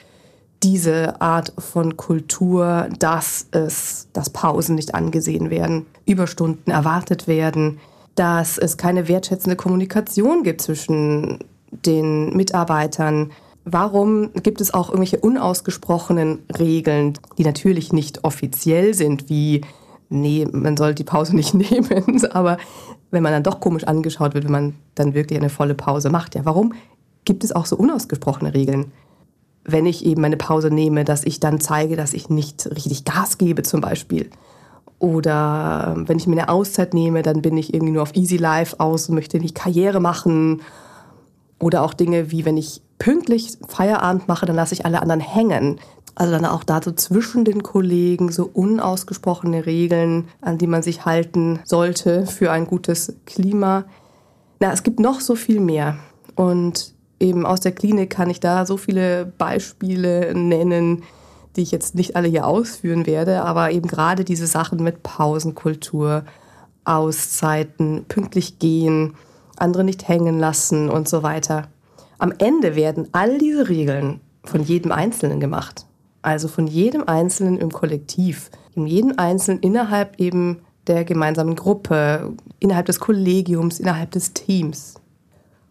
diese 0.64 1.22
Art 1.22 1.54
von 1.58 1.96
Kultur, 1.96 2.90
dass 2.98 3.48
es, 3.52 4.08
dass 4.12 4.30
Pausen 4.30 4.76
nicht 4.76 4.96
angesehen 4.96 5.50
werden, 5.50 5.86
Überstunden 6.06 6.72
erwartet 6.72 7.28
werden, 7.28 7.80
dass 8.20 8.58
es 8.58 8.76
keine 8.76 9.08
wertschätzende 9.08 9.56
Kommunikation 9.56 10.44
gibt 10.44 10.60
zwischen 10.60 11.40
den 11.72 12.36
Mitarbeitern. 12.36 13.32
Warum 13.64 14.34
gibt 14.34 14.60
es 14.60 14.74
auch 14.74 14.90
irgendwelche 14.90 15.20
unausgesprochenen 15.20 16.40
Regeln, 16.60 17.14
die 17.38 17.46
natürlich 17.46 17.94
nicht 17.94 18.26
offiziell 18.26 18.94
sind, 18.94 19.30
wie, 19.30 19.62
nee, 20.10 20.46
man 20.52 20.76
soll 20.76 20.96
die 20.96 21.06
Pause 21.06 21.34
nicht 21.34 21.54
nehmen, 21.72 22.26
aber 22.32 22.58
wenn 23.10 23.24
man 23.24 23.32
dann 23.32 23.44
doch 23.44 23.62
komisch 23.62 23.86
angeschaut 23.86 24.34
wird, 24.34 24.44
wenn 24.44 24.52
man 24.52 24.76
dann 24.96 25.14
wirklich 25.14 25.40
eine 25.40 25.50
volle 25.50 25.74
Pause 25.74 26.10
macht, 26.10 26.36
ja, 26.36 26.44
warum 26.44 26.74
gibt 27.24 27.46
es 27.46 27.54
auch 27.54 27.66
so 27.66 27.78
unausgesprochene 27.78 28.54
Regeln? 28.54 28.92
Wenn 29.64 29.86
ich 29.86 30.06
eben 30.06 30.26
eine 30.26 30.36
Pause 30.36 30.72
nehme, 30.72 31.06
dass 31.06 31.24
ich 31.24 31.40
dann 31.40 31.62
zeige, 31.62 31.96
dass 31.96 32.14
ich 32.14 32.30
nicht 32.30 32.70
richtig 32.70 33.06
Gas 33.06 33.38
gebe 33.38 33.64
zum 33.64 33.80
Beispiel. 33.80 34.30
Oder 35.00 35.96
wenn 36.06 36.18
ich 36.18 36.28
mir 36.28 36.34
eine 36.34 36.50
Auszeit 36.50 36.94
nehme, 36.94 37.22
dann 37.22 37.42
bin 37.42 37.58
ich 37.58 37.74
irgendwie 37.74 37.94
nur 37.94 38.04
auf 38.04 38.16
Easy 38.16 38.38
Life 38.38 38.80
aus 38.80 39.08
und 39.08 39.16
möchte 39.16 39.40
nicht 39.40 39.56
Karriere 39.56 40.02
machen 40.02 40.62
oder 41.60 41.84
auch 41.84 41.94
Dinge 41.94 42.32
wie, 42.32 42.46
wenn 42.46 42.58
ich 42.58 42.82
pünktlich 43.00 43.58
Feierabend 43.68 44.28
mache, 44.28 44.46
dann 44.46 44.56
lasse 44.56 44.74
ich 44.74 44.86
alle 44.86 45.02
anderen 45.02 45.22
hängen. 45.22 45.80
Also 46.16 46.34
dann 46.34 46.46
auch 46.46 46.66
dazu 46.66 46.92
zwischen 46.92 47.46
den 47.46 47.64
Kollegen 47.64 48.30
so 48.30 48.50
unausgesprochene 48.52 49.66
Regeln, 49.66 50.28
an 50.42 50.58
die 50.58 50.68
man 50.68 50.84
sich 50.84 51.06
halten 51.06 51.60
sollte 51.64 52.26
für 52.26 52.52
ein 52.52 52.68
gutes 52.68 53.16
Klima. 53.26 53.86
Na, 54.60 54.74
es 54.74 54.84
gibt 54.84 55.00
noch 55.00 55.22
so 55.22 55.36
viel 55.36 55.62
mehr. 55.62 55.98
Und 56.36 56.94
eben 57.22 57.46
aus 57.46 57.62
der 57.62 57.72
Klinik 57.72 58.10
kann 58.10 58.30
ich 58.30 58.42
da 58.42 58.66
so 58.66 58.76
viele 58.76 59.32
Beispiele 59.38 60.34
nennen, 60.36 61.04
die 61.56 61.62
ich 61.62 61.72
jetzt 61.72 61.96
nicht 61.96 62.16
alle 62.16 62.28
hier 62.28 62.46
ausführen 62.46 63.06
werde, 63.06 63.44
aber 63.44 63.72
eben 63.72 63.88
gerade 63.88 64.24
diese 64.24 64.48
Sachen 64.48 64.84
mit 64.84 65.04
Pausenkultur, 65.04 66.24
Auszeiten, 66.86 68.06
pünktlich 68.08 68.60
gehen, 68.60 69.16
andere 69.58 69.84
nicht 69.84 70.08
hängen 70.08 70.40
lassen 70.40 70.90
und 70.90 71.08
so 71.08 71.24
weiter. 71.24 71.68
Am 72.18 72.34
Ende 72.38 72.76
werden 72.76 73.08
all 73.12 73.38
diese 73.38 73.70
Regeln 73.70 74.22
von 74.44 74.64
jedem 74.64 74.92
Einzelnen 74.92 75.40
gemacht. 75.40 75.86
Also 76.22 76.48
von 76.48 76.68
jedem 76.68 77.04
Einzelnen 77.08 77.58
im 77.58 77.72
Kollektiv, 77.72 78.50
in 78.76 78.88
jedem 78.88 79.14
Einzelnen 79.18 79.62
innerhalb 79.62 80.20
eben 80.20 80.60
der 80.88 81.06
gemeinsamen 81.06 81.56
Gruppe, 81.56 82.34
innerhalb 82.60 82.88
des 82.88 83.00
Kollegiums, 83.00 83.80
innerhalb 83.80 84.12
des 84.12 84.34
Teams. 84.34 84.96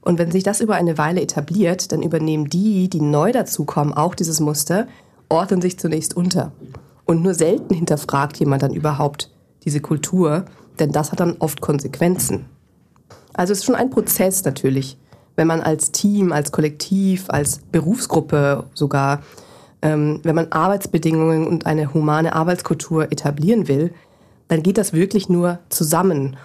Und 0.00 0.18
wenn 0.18 0.30
sich 0.30 0.44
das 0.44 0.60
über 0.60 0.76
eine 0.76 0.96
Weile 0.96 1.20
etabliert, 1.20 1.92
dann 1.92 2.02
übernehmen 2.02 2.48
die, 2.48 2.88
die 2.88 3.00
neu 3.00 3.32
dazukommen, 3.32 3.92
auch 3.92 4.14
dieses 4.14 4.40
Muster, 4.40 4.86
ordnen 5.28 5.60
sich 5.60 5.78
zunächst 5.78 6.16
unter. 6.16 6.52
Und 7.04 7.22
nur 7.22 7.34
selten 7.34 7.74
hinterfragt 7.74 8.38
jemand 8.38 8.62
dann 8.62 8.74
überhaupt 8.74 9.30
diese 9.64 9.80
Kultur, 9.80 10.44
denn 10.78 10.92
das 10.92 11.12
hat 11.12 11.20
dann 11.20 11.36
oft 11.38 11.60
Konsequenzen. 11.60 12.46
Also 13.32 13.52
es 13.52 13.60
ist 13.60 13.64
schon 13.64 13.74
ein 13.74 13.90
Prozess 13.90 14.44
natürlich, 14.44 14.98
wenn 15.36 15.46
man 15.46 15.60
als 15.60 15.92
Team, 15.92 16.32
als 16.32 16.52
Kollektiv, 16.52 17.26
als 17.28 17.60
Berufsgruppe 17.70 18.64
sogar 18.74 19.22
ähm, 19.82 20.20
wenn 20.22 20.34
man 20.34 20.50
Arbeitsbedingungen 20.50 21.46
und 21.46 21.66
eine 21.66 21.94
humane 21.94 22.34
Arbeitskultur 22.34 23.12
etablieren 23.12 23.68
will, 23.68 23.92
dann 24.48 24.62
geht 24.62 24.78
das 24.78 24.92
wirklich 24.92 25.28
nur 25.28 25.58
zusammen. 25.68 26.36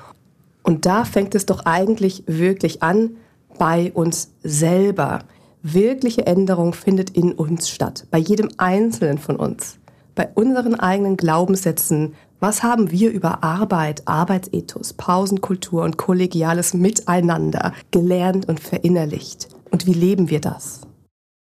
Und 0.61 0.85
da 0.85 1.05
fängt 1.05 1.35
es 1.35 1.45
doch 1.45 1.65
eigentlich 1.65 2.23
wirklich 2.27 2.83
an 2.83 3.11
bei 3.57 3.91
uns 3.93 4.31
selber. 4.43 5.19
Wirkliche 5.65 6.27
Änderung 6.27 6.73
findet 6.73 7.11
in 7.11 7.31
uns 7.31 7.69
statt, 7.69 8.05
bei 8.11 8.17
jedem 8.17 8.49
Einzelnen 8.57 9.17
von 9.17 9.37
uns, 9.37 9.79
bei 10.13 10.27
unseren 10.35 10.75
eigenen 10.75 11.15
Glaubenssätzen. 11.15 12.15
Was 12.41 12.63
haben 12.63 12.91
wir 12.91 13.11
über 13.11 13.45
Arbeit, 13.45 14.05
Arbeitsethos, 14.05 14.91
Pausenkultur 14.91 15.83
und 15.83 15.95
kollegiales 15.95 16.73
Miteinander 16.73 17.71
gelernt 17.91 18.49
und 18.49 18.59
verinnerlicht? 18.59 19.47
Und 19.71 19.85
wie 19.87 19.93
leben 19.93 20.29
wir 20.29 20.41
das? 20.41 20.81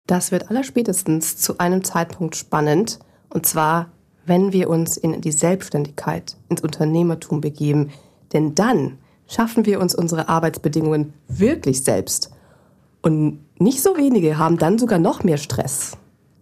Das 0.07 0.31
wird 0.31 0.51
allerspätestens 0.51 1.37
zu 1.37 1.59
einem 1.59 1.83
Zeitpunkt 1.83 2.37
spannend, 2.37 3.01
und 3.29 3.45
zwar, 3.45 3.91
wenn 4.25 4.53
wir 4.53 4.71
uns 4.71 4.97
in 4.97 5.21
die 5.21 5.33
Selbstständigkeit, 5.33 6.37
ins 6.49 6.61
Unternehmertum 6.61 7.41
begeben. 7.41 7.91
Denn 8.33 8.55
dann 8.55 8.99
schaffen 9.27 9.67
wir 9.67 9.81
uns 9.81 9.97
unsere 9.97 10.29
Arbeitsbedingungen 10.29 11.13
wirklich 11.27 11.83
selbst. 11.83 12.31
Und 13.07 13.39
nicht 13.61 13.83
so 13.83 13.97
wenige 13.97 14.37
haben 14.37 14.59
dann 14.59 14.81
sogar 14.81 14.99
noch 14.99 15.23
mehr 15.23 15.37
Stress. 15.37 15.97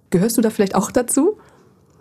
Gehörst 0.09 0.39
du 0.39 0.41
da 0.41 0.49
vielleicht 0.49 0.75
auch 0.75 0.91
dazu? 0.91 1.37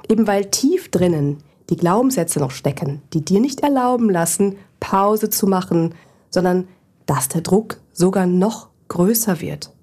Eben 0.08 0.26
weil 0.26 0.46
tief 0.46 0.90
drinnen 0.90 1.40
die 1.70 1.76
Glaubenssätze 1.76 2.40
noch 2.40 2.52
stecken, 2.52 3.02
die 3.12 3.26
dir 3.26 3.42
nicht 3.42 3.60
erlauben 3.60 4.10
lassen, 4.10 4.56
Pause 4.80 5.30
zu 5.30 5.48
machen, 5.48 5.96
sondern 6.30 6.70
dass 7.08 7.28
der 7.28 7.42
Druck 7.42 7.82
sogar 7.92 8.26
noch 8.26 8.70
größer 8.88 9.42
wird. 9.42 9.74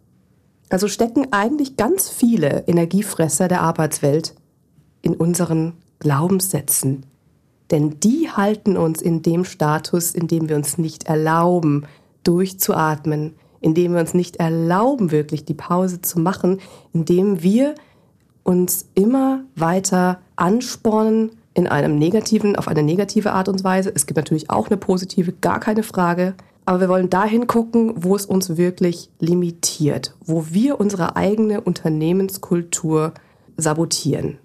Also 0.71 0.89
stecken 0.89 1.31
eigentlich 1.31 1.77
ganz 1.77 2.09
viele 2.09 2.65
Energiefresser 2.67 3.49
der 3.49 3.61
Arbeitswelt 3.61 4.35
in 5.03 5.15
unseren 5.15 5.75
Glaubenssätzen. 5.99 7.05
Denn 7.71 8.01
die 8.01 8.31
halten 8.31 8.79
uns 8.79 9.03
in 9.03 9.21
dem 9.21 9.45
Status, 9.45 10.13
in 10.15 10.27
dem 10.27 10.49
wir 10.49 10.57
uns 10.57 10.79
nicht 10.79 11.05
erlauben, 11.05 11.87
durchzuatmen, 12.25 13.35
in 13.61 13.75
dem 13.75 13.93
wir 13.93 14.01
uns 14.01 14.15
nicht 14.15 14.37
erlauben, 14.37 15.11
wirklich 15.11 15.45
die 15.45 15.55
Pause 15.55 16.01
zu 16.01 16.19
machen, 16.19 16.61
in 16.93 17.05
dem 17.05 17.43
wir 17.43 17.75
uns 18.43 18.87
immer 18.95 19.45
weiter 19.55 20.21
anspornen 20.37 21.33
in 21.55 21.67
einem 21.67 21.99
negativen, 21.99 22.57
auf 22.57 22.69
eine 22.69 22.83
negative 22.83 23.33
Art 23.33 23.49
und 23.49 23.65
Weise. 23.65 23.93
Es 23.95 24.07
gibt 24.07 24.17
natürlich 24.17 24.51
auch 24.51 24.69
eine 24.69 24.77
positive, 24.77 25.33
gar 25.33 25.61
keine 25.61 25.83
Frage. 25.83 26.35
Aber 26.65 26.81
wir 26.81 26.89
wollen 26.89 27.11
dahin 27.11 27.47
gucken, 27.47 27.93
wo 27.97 28.15
es 28.15 28.27
uns 28.27 28.57
wirklich 28.57 29.11
limitiert, 29.19 30.15
wo 30.25 30.47
wir 30.51 30.79
unsere 30.79 31.17
eigene 31.17 31.61
Unternehmenskultur 31.61 33.15
sabotieren. 33.57 34.39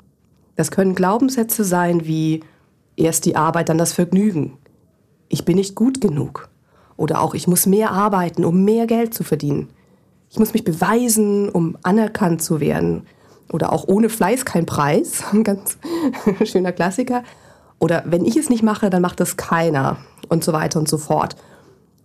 Das 0.56 0.72
können 0.72 0.96
Glaubenssätze 0.96 1.64
sein 1.64 2.08
wie 2.08 2.42
erst 2.96 3.26
die 3.26 3.36
Arbeit, 3.36 3.70
dann 3.70 3.78
das 3.78 3.94
Vergnügen. 3.94 4.58
Ich 5.30 5.46
bin 5.46 5.58
nicht 5.58 5.76
gut 5.76 6.02
genug. 6.02 6.50
Oder 6.98 7.22
auch 7.22 7.34
ich 7.34 7.48
muss 7.48 7.66
mehr 7.66 7.92
arbeiten, 7.92 8.46
um 8.46 8.64
mehr 8.64 8.88
Geld 8.88 9.14
zu 9.14 9.24
verdienen. 9.24 9.70
Ich 10.30 10.40
muss 10.40 10.54
mich 10.54 10.64
beweisen, 10.64 11.50
um 11.50 11.78
anerkannt 11.84 12.42
zu 12.42 12.60
werden. 12.60 13.06
Oder 13.52 13.72
auch 13.72 13.88
ohne 13.88 14.10
Fleiß 14.10 14.46
kein 14.46 14.66
Preis. 14.66 15.24
Ein 15.32 15.44
ganz 15.44 15.78
schöner 16.44 16.72
Klassiker. 16.72 17.24
Oder 17.80 18.04
wenn 18.06 18.26
ich 18.26 18.38
es 18.38 18.50
nicht 18.50 18.64
mache, 18.64 18.90
dann 18.90 19.02
macht 19.02 19.20
es 19.22 19.38
keiner. 19.38 19.98
Und 20.30 20.44
so 20.44 20.54
weiter 20.54 20.80
und 20.80 20.88
so 20.88 20.98
fort. 20.98 21.36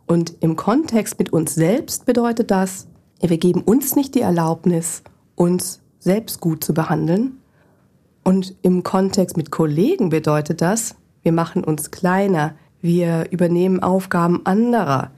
Und 0.06 0.34
im 0.40 0.56
Kontext 0.56 1.18
mit 1.18 1.32
uns 1.32 1.54
selbst 1.54 2.04
bedeutet 2.04 2.50
das, 2.50 2.88
wir 3.20 3.38
geben 3.38 3.62
uns 3.62 3.96
nicht 3.96 4.14
die 4.14 4.22
Erlaubnis, 4.22 5.02
uns 5.36 5.80
selbst 5.98 6.40
gut 6.40 6.64
zu 6.64 6.74
behandeln. 6.74 7.38
Und 8.24 8.56
im 8.62 8.82
Kontext 8.82 9.36
mit 9.36 9.50
Kollegen 9.50 10.08
bedeutet 10.08 10.62
das, 10.62 10.96
wir 11.22 11.32
machen 11.32 11.62
uns 11.64 11.90
kleiner, 11.90 12.54
wir 12.80 13.30
übernehmen 13.30 13.82
Aufgaben 13.82 14.44
anderer, 14.44 15.10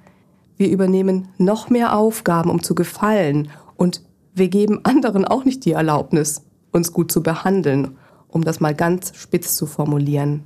wir 0.57 0.69
übernehmen 0.69 1.28
noch 1.38 1.71
mehr 1.71 1.97
Aufgaben, 1.97 2.50
um 2.50 2.62
zu 2.62 2.75
gefallen 2.75 3.49
und 3.76 4.02
wir 4.35 4.49
geben 4.49 4.81
anderen 4.85 5.25
auch 5.25 5.45
nicht 5.45 5.64
die 5.64 5.73
Erlaubnis, 5.73 6.42
uns 6.73 6.92
gut 6.92 7.12
zu 7.12 7.23
behandeln, 7.23 7.97
um 8.28 8.45
das 8.45 8.61
mal 8.61 8.75
ganz 8.75 9.12
spitz 9.14 9.54
zu 9.54 9.66
formulieren. 9.66 10.45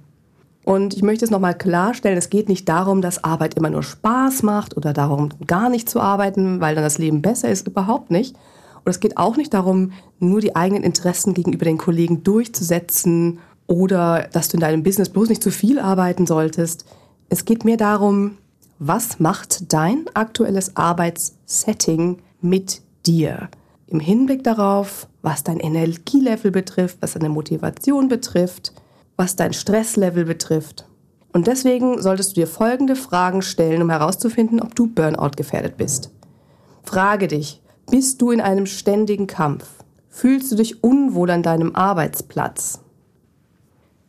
Und 0.65 0.95
ich 0.95 1.03
möchte 1.05 1.25
es 1.25 1.31
nochmal 1.31 1.57
klarstellen, 1.57 2.19
es 2.19 2.29
geht 2.29 2.49
nicht 2.49 2.69
darum, 2.69 3.01
dass 3.01 3.23
Arbeit 3.23 3.55
immer 3.55 3.71
nur 3.71 3.85
Spaß 3.85 4.43
macht 4.43 4.77
oder 4.77 4.93
darum, 4.93 5.29
gar 5.47 5.69
nicht 5.69 5.89
zu 5.89 6.01
arbeiten, 6.01 6.61
weil 6.61 6.75
dann 6.75 6.83
das 6.83 6.99
Leben 6.99 7.23
besser 7.23 7.49
ist, 7.49 7.69
überhaupt 7.69 8.11
nicht. 8.11 8.35
Und 8.85 8.91
es 8.91 8.99
geht 8.99 9.17
auch 9.17 9.37
nicht 9.37 9.55
darum, 9.55 9.93
nur 10.19 10.41
die 10.41 10.57
eigenen 10.57 10.83
Interessen 10.83 11.35
gegenüber 11.35 11.65
den 11.65 11.79
Kollegen 11.79 12.25
durchzusetzen 12.25 13.39
oder 13.69 14.29
dass 14.33 14.49
du 14.49 14.57
in 14.57 14.61
deinem 14.61 14.83
Business 14.83 15.09
bloß 15.09 15.29
nicht 15.29 15.43
zu 15.43 15.53
viel 15.53 15.79
arbeiten 15.79 16.27
solltest. 16.27 16.85
Es 17.29 17.45
geht 17.45 17.65
mehr 17.65 17.77
darum, 17.77 18.39
was 18.79 19.19
macht 19.19 19.73
dein 19.73 20.05
aktuelles 20.15 20.77
Arbeitssetting 20.77 22.23
mit 22.41 22.83
dir? 23.05 23.49
Im 23.89 24.01
Hinblick 24.01 24.45
darauf, 24.45 25.09
was 25.23 25.43
dein 25.43 25.59
Energielevel 25.59 26.51
betrifft, 26.51 26.99
was 27.01 27.15
deine 27.15 27.29
Motivation 27.29 28.09
betrifft, 28.09 28.73
was 29.17 29.35
dein 29.35 29.53
Stresslevel 29.53 30.25
betrifft. 30.25 30.87
Und 31.33 31.47
deswegen 31.47 32.01
solltest 32.01 32.31
du 32.31 32.41
dir 32.41 32.47
folgende 32.47 32.97
Fragen 32.97 33.43
stellen, 33.43 33.83
um 33.83 33.91
herauszufinden, 33.91 34.61
ob 34.61 34.75
du 34.75 34.87
Burnout 34.87 35.33
gefährdet 35.37 35.77
bist. 35.77 36.11
Frage 36.83 37.29
dich, 37.29 37.61
bist 37.91 38.23
du 38.23 38.31
in 38.31 38.41
einem 38.41 38.67
ständigen 38.67 39.27
Kampf? 39.27 39.67
Fühlst 40.09 40.53
du 40.53 40.57
dich 40.57 40.83
unwohl 40.83 41.31
an 41.31 41.43
deinem 41.43 41.75
Arbeitsplatz? 41.75 42.81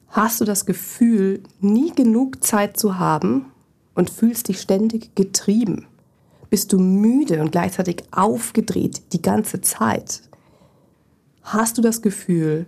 Hast 0.10 0.40
du 0.40 0.46
das 0.46 0.66
Gefühl, 0.66 1.44
nie 1.60 1.92
genug 1.92 2.44
Zeit 2.44 2.78
zu 2.78 2.98
haben 2.98 3.52
und 3.94 4.10
fühlst 4.10 4.48
dich 4.48 4.62
ständig 4.62 5.16
getrieben? 5.16 5.86
Bist 6.50 6.72
du 6.72 6.80
müde 6.80 7.42
und 7.42 7.52
gleichzeitig 7.52 8.04
aufgedreht 8.12 9.14
die 9.14 9.22
ganze 9.22 9.62
Zeit? 9.62 10.22
Hast 11.44 11.78
du 11.78 11.82
das 11.82 12.02
Gefühl, 12.02 12.66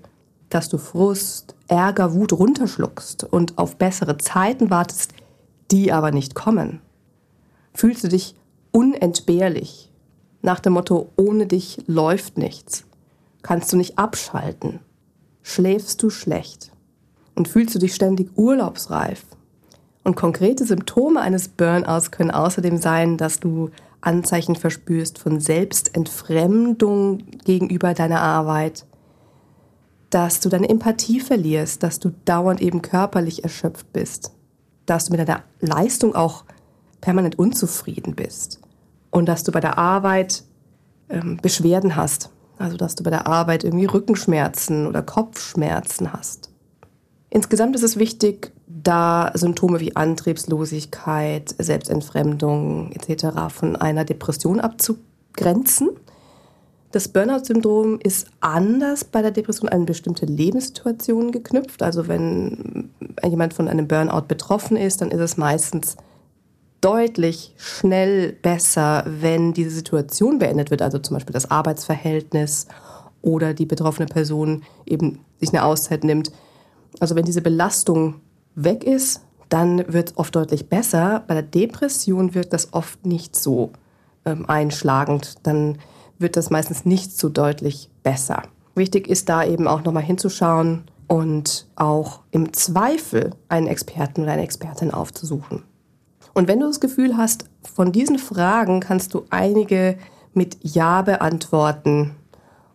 dass 0.49 0.67
du 0.69 0.77
Frust, 0.77 1.55
Ärger, 1.67 2.13
Wut 2.13 2.33
runterschluckst 2.33 3.23
und 3.23 3.57
auf 3.57 3.77
bessere 3.77 4.17
Zeiten 4.17 4.69
wartest, 4.69 5.13
die 5.71 5.91
aber 5.91 6.11
nicht 6.11 6.35
kommen? 6.35 6.81
Fühlst 7.73 8.03
du 8.03 8.09
dich 8.09 8.35
unentbehrlich? 8.71 9.91
Nach 10.41 10.59
dem 10.59 10.73
Motto, 10.73 11.09
ohne 11.15 11.45
dich 11.45 11.83
läuft 11.87 12.37
nichts. 12.37 12.85
Kannst 13.41 13.71
du 13.71 13.77
nicht 13.77 13.97
abschalten? 13.97 14.79
Schläfst 15.41 16.03
du 16.03 16.09
schlecht? 16.09 16.71
Und 17.39 17.47
fühlst 17.47 17.73
du 17.73 17.79
dich 17.79 17.95
ständig 17.95 18.31
urlaubsreif? 18.35 19.23
Und 20.03 20.17
konkrete 20.17 20.65
Symptome 20.65 21.21
eines 21.21 21.47
Burnouts 21.47 22.11
können 22.11 22.31
außerdem 22.31 22.75
sein, 22.75 23.15
dass 23.15 23.39
du 23.39 23.69
Anzeichen 24.01 24.57
verspürst 24.57 25.19
von 25.19 25.39
Selbstentfremdung 25.39 27.19
gegenüber 27.45 27.93
deiner 27.93 28.19
Arbeit, 28.19 28.85
dass 30.09 30.41
du 30.41 30.49
deine 30.49 30.67
Empathie 30.67 31.21
verlierst, 31.21 31.81
dass 31.81 31.99
du 31.99 32.11
dauernd 32.25 32.59
eben 32.59 32.81
körperlich 32.81 33.45
erschöpft 33.45 33.93
bist, 33.93 34.33
dass 34.85 35.05
du 35.05 35.15
mit 35.15 35.25
deiner 35.25 35.43
Leistung 35.61 36.15
auch 36.15 36.43
permanent 36.99 37.39
unzufrieden 37.39 38.15
bist 38.15 38.59
und 39.11 39.27
dass 39.27 39.45
du 39.45 39.53
bei 39.53 39.61
der 39.61 39.77
Arbeit 39.77 40.43
ähm, 41.07 41.37
Beschwerden 41.41 41.95
hast, 41.95 42.31
also 42.57 42.75
dass 42.75 42.95
du 42.95 43.03
bei 43.05 43.11
der 43.11 43.27
Arbeit 43.27 43.63
irgendwie 43.63 43.85
Rückenschmerzen 43.85 44.87
oder 44.87 45.01
Kopfschmerzen 45.01 46.11
hast. 46.11 46.48
Insgesamt 47.29 47.75
ist 47.75 47.83
es 47.83 47.97
wichtig, 47.97 48.51
da 48.67 49.31
Symptome 49.35 49.79
wie 49.79 49.95
Antriebslosigkeit, 49.95 51.53
Selbstentfremdung 51.57 52.91
etc. 52.91 53.53
von 53.53 53.75
einer 53.75 54.03
Depression 54.03 54.59
abzugrenzen 54.59 55.89
das 56.91 57.07
Burnout-Syndrom 57.07 57.99
ist 58.01 58.27
anders 58.39 59.03
bei 59.03 59.21
der 59.21 59.29
Depression 59.29 59.69
an 59.69 59.85
bestimmte 59.85 60.25
Lebenssituationen 60.25 61.31
geknüpft. 61.31 61.83
Also 61.83 62.07
wenn 62.07 62.89
jemand 63.23 63.53
von 63.53 63.67
einem 63.67 63.87
Burnout 63.87 64.23
betroffen 64.27 64.75
ist, 64.75 65.01
dann 65.01 65.11
ist 65.11 65.19
es 65.19 65.37
meistens 65.37 65.97
deutlich 66.81 67.53
schnell 67.57 68.33
besser, 68.33 69.03
wenn 69.05 69.53
diese 69.53 69.69
Situation 69.69 70.39
beendet 70.39 70.71
wird, 70.71 70.81
also 70.81 70.97
zum 70.97 71.15
Beispiel 71.15 71.33
das 71.33 71.51
Arbeitsverhältnis 71.51 72.67
oder 73.21 73.53
die 73.53 73.65
betroffene 73.67 74.07
Person 74.07 74.63
eben 74.87 75.19
sich 75.39 75.49
eine 75.49 75.65
Auszeit 75.65 76.03
nimmt. 76.03 76.31
Also 76.99 77.15
wenn 77.15 77.25
diese 77.25 77.41
Belastung 77.41 78.15
weg 78.55 78.83
ist, 78.83 79.21
dann 79.49 79.91
wird 79.91 80.11
es 80.11 80.17
oft 80.17 80.35
deutlich 80.35 80.69
besser. 80.69 81.23
Bei 81.27 81.33
der 81.33 81.43
Depression 81.43 82.35
wirkt 82.35 82.53
das 82.53 82.73
oft 82.73 83.05
nicht 83.05 83.35
so 83.35 83.71
ähm, 84.25 84.47
einschlagend. 84.47 85.35
Dann 85.43 85.79
wird 86.19 86.37
das 86.37 86.49
meistens 86.49 86.85
nicht 86.85 87.17
so 87.17 87.29
deutlich 87.29 87.89
besser. 88.03 88.43
Wichtig 88.75 89.07
ist 89.07 89.29
da 89.29 89.43
eben 89.43 89.67
auch 89.67 89.83
nochmal 89.83 90.03
hinzuschauen 90.03 90.83
und 91.07 91.67
auch 91.75 92.21
im 92.31 92.53
Zweifel 92.53 93.31
einen 93.49 93.67
Experten 93.67 94.21
oder 94.21 94.33
eine 94.33 94.43
Expertin 94.43 94.91
aufzusuchen. 94.91 95.63
Und 96.33 96.47
wenn 96.47 96.59
du 96.59 96.67
das 96.67 96.79
Gefühl 96.79 97.17
hast, 97.17 97.45
von 97.63 97.91
diesen 97.91 98.19
Fragen 98.19 98.79
kannst 98.79 99.13
du 99.13 99.25
einige 99.31 99.97
mit 100.33 100.57
Ja 100.61 101.01
beantworten 101.01 102.15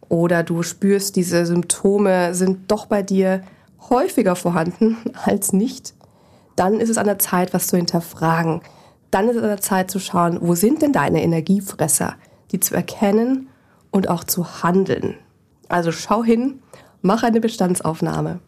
oder 0.09 0.43
du 0.43 0.63
spürst, 0.63 1.17
diese 1.17 1.47
Symptome 1.47 2.35
sind 2.35 2.71
doch 2.71 2.87
bei 2.87 3.03
dir 3.03 3.43
häufiger 3.91 4.37
vorhanden 4.37 4.97
als 5.25 5.53
nicht, 5.53 5.95
dann 6.57 6.81
ist 6.81 6.89
es 6.89 6.99
an 6.99 7.07
der 7.07 7.19
Zeit, 7.19 7.53
was 7.53 7.67
zu 7.67 7.77
hinterfragen. 7.77 8.61
Dann 9.11 9.29
ist 9.29 9.37
es 9.37 9.43
an 9.43 9.49
der 9.49 9.61
Zeit 9.61 9.91
zu 9.91 9.99
schauen, 9.99 10.39
wo 10.41 10.55
sind 10.55 10.83
denn 10.83 10.93
deine 10.93 11.23
Energiefresser, 11.23 12.15
die 12.53 12.61
zu 12.61 12.75
erkennen 12.75 13.49
und 13.91 14.09
auch 14.09 14.25
zu 14.25 14.63
handeln. 14.63 15.17
Also 15.69 15.93
schau 15.93 16.23
hin, 16.23 16.63
mach 17.03 17.23
eine 17.23 17.41
Bestandsaufnahme. 17.41 18.41